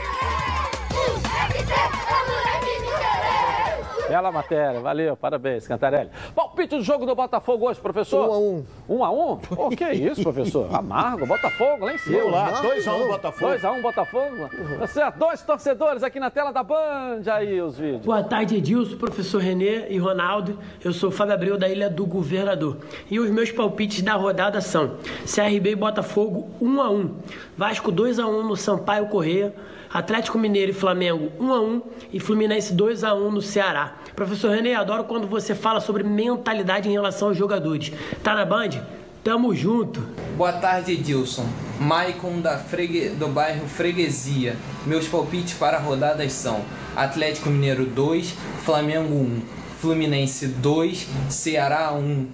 [4.08, 6.08] Bela matéria, valeu, parabéns, Cantarelli.
[6.34, 8.28] Palpite do jogo do Botafogo hoje, professor?
[8.28, 8.64] Um a um.
[8.88, 9.38] Um a um?
[9.50, 10.74] O que é isso, professor?
[10.74, 12.16] Amargo, Botafogo, lá em cima.
[12.16, 13.46] Eu lá, dois a um Botafogo.
[13.46, 14.50] Dois a um Botafogo.
[14.78, 18.04] Tá certo, dois torcedores aqui na tela da Band, aí os vídeos.
[18.04, 20.58] Boa tarde, Edilson, professor Renê e Ronaldo.
[20.82, 22.78] Eu sou o Fábio Abreu da Ilha do Governador.
[23.10, 24.96] E os meus palpites da rodada são
[25.26, 27.16] CRB e Botafogo 1 a 1
[27.56, 29.54] Vasco 2 a 1 no Sampaio Correia.
[29.92, 31.82] Atlético Mineiro e Flamengo 1 a 1
[32.12, 33.96] e Fluminense 2 a 1 no Ceará.
[34.14, 37.92] Professor René, adoro quando você fala sobre mentalidade em relação aos jogadores.
[38.22, 38.82] Tá na Band?
[39.24, 40.00] Tamo junto.
[40.36, 41.46] Boa tarde, Edilson.
[41.80, 43.10] Maicon da Fregue...
[43.10, 44.56] do bairro Freguesia.
[44.86, 46.62] Meus palpites para rodadas são
[46.94, 48.34] Atlético Mineiro 2,
[48.64, 49.42] Flamengo 1,
[49.80, 52.26] Fluminense 2, Ceará 1,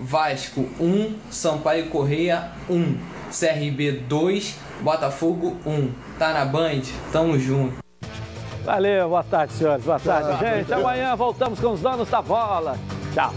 [0.00, 2.96] Vasco 1, Sampaio Correia 1,
[3.30, 5.90] CRB 2, Botafogo 1.
[6.18, 6.82] Tá na Band?
[7.12, 7.82] Tamo junto.
[8.64, 9.84] Valeu, boa tarde, senhores.
[9.84, 10.72] Boa tarde, gente.
[10.72, 12.76] Amanhã voltamos com os donos da bola.
[13.14, 13.32] Tchau.